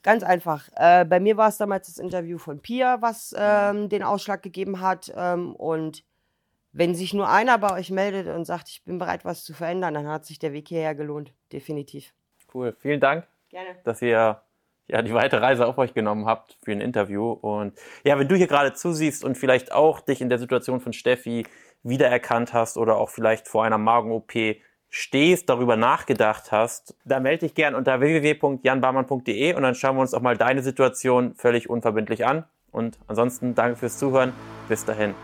Ganz 0.03 0.25
einfach. 0.25 0.69
Äh, 0.75 1.05
bei 1.05 1.21
mir 1.21 1.37
war 1.37 1.49
es 1.49 1.59
damals 1.59 1.87
das 1.87 1.99
Interview 1.99 2.39
von 2.39 2.59
Pia, 2.59 3.01
was 3.01 3.33
ähm, 3.39 3.89
den 3.89 4.03
Ausschlag 4.03 4.43
gegeben 4.43 4.81
hat. 4.81 5.13
Ähm, 5.15 5.55
und 5.55 6.03
wenn 6.73 6.97
sich 6.97 7.15
nur 7.15 7.29
einer 7.29 7.59
bei 7.59 7.73
euch 7.75 7.93
meldet 7.93 8.27
und 8.27 8.45
sagt, 8.45 8.69
ich 8.71 8.83
bin 8.85 8.99
bereit, 8.99 9.25
was 9.25 9.45
zu 9.45 9.55
verändern, 9.55 9.95
dann 9.95 10.09
hat 10.09 10.27
sich 10.27 10.41
der 10.41 10.53
Weg 10.53 10.67
hierher 10.67 10.97
gelohnt. 10.97 11.33
Definitiv. 11.53 12.13
Cool. 12.53 12.75
Vielen 12.81 12.99
Dank, 12.99 13.29
Gerne. 13.51 13.77
dass 13.85 14.03
ihr 14.03 14.43
ja, 14.91 15.03
die 15.03 15.15
weite 15.15 15.41
Reise 15.41 15.67
auf 15.67 15.79
euch 15.79 15.95
genommen 15.95 16.27
habt 16.27 16.59
für 16.65 16.73
ein 16.73 16.81
Interview. 16.81 17.31
Und 17.31 17.79
ja, 18.03 18.19
wenn 18.19 18.27
du 18.27 18.35
hier 18.35 18.49
gerade 18.49 18.73
zusiehst 18.73 19.25
und 19.25 19.39
vielleicht 19.39 19.71
auch 19.71 20.01
dich 20.01 20.21
in 20.21 20.29
der 20.29 20.39
Situation 20.39 20.81
von 20.81 20.93
Steffi 20.93 21.47
wiedererkannt 21.83 22.53
hast 22.53 22.77
oder 22.77 22.97
auch 22.97 23.11
vielleicht 23.11 23.49
vor 23.49 23.65
einer 23.65 23.79
Magen-OP 23.79 24.33
stehst, 24.89 25.49
darüber 25.49 25.77
nachgedacht 25.77 26.53
hast, 26.53 26.97
dann 27.05 27.23
melde 27.23 27.47
dich 27.47 27.55
gern 27.55 27.75
unter 27.75 28.01
www.janbarmann.de 28.01 29.55
und 29.55 29.63
dann 29.63 29.75
schauen 29.75 29.97
wir 29.97 30.03
uns 30.03 30.15
auch 30.15 30.21
mal 30.21 30.37
deine 30.37 30.63
Situation 30.63 31.35
völlig 31.37 31.71
unverbindlich 31.71 32.27
an. 32.27 32.45
Und 32.73 32.99
ansonsten 33.07 33.55
danke 33.55 33.77
fürs 33.77 33.99
Zuhören. 33.99 34.33
Bis 34.69 34.85
dahin. 34.85 35.15